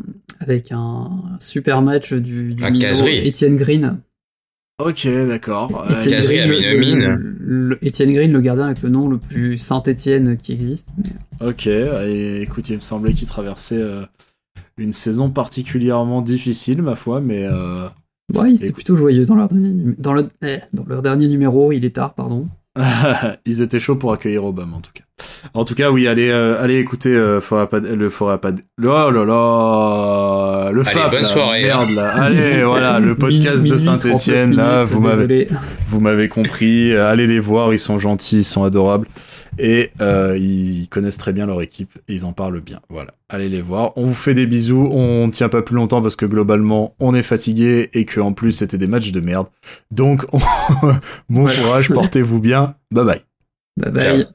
[0.41, 4.01] avec un super match du, du Etienne Green.
[4.85, 5.87] Ok, d'accord.
[5.89, 6.49] Etienne, Green,
[7.39, 7.79] le,
[8.13, 10.89] Green, le gardien avec le nom le plus Saint-Etienne qui existe.
[11.41, 14.03] Ok, et, écoute, il me semblait qu'il traversait euh,
[14.77, 17.47] une saison particulièrement difficile, ma foi, mais.
[17.47, 17.87] Euh...
[18.35, 20.29] Ouais, ils étaient plutôt joyeux dans leur dernier, dans, le...
[20.43, 21.71] Eh, dans leur dernier numéro.
[21.71, 22.49] Il est tard, pardon.
[23.47, 25.03] ils étaient chauds pour accueillir Obama, en tout cas.
[25.55, 27.41] En tout cas, oui, allez, euh, allez écouter euh,
[27.95, 31.71] le Fora pas Oh là là, le Fab, bonne soirée.
[31.71, 31.79] Hein.
[31.79, 32.09] Merde là.
[32.23, 35.49] Allez, voilà, le podcast de Saint-Étienne là, vous m'avez,
[35.87, 36.95] vous m'avez compris.
[36.95, 39.09] Allez les voir, ils sont gentils, ils sont adorables
[39.59, 42.81] et euh, ils connaissent très bien leur équipe et ils en parlent bien.
[42.89, 43.93] Voilà, allez les voir.
[43.97, 44.89] On vous fait des bisous.
[44.93, 48.53] On tient pas plus longtemps parce que globalement on est fatigué et que en plus
[48.53, 49.49] c'était des matchs de merde.
[49.91, 50.25] Donc
[51.29, 52.75] bon courage, portez-vous bien.
[52.91, 53.23] Bye bye.
[53.77, 54.27] Bye bye.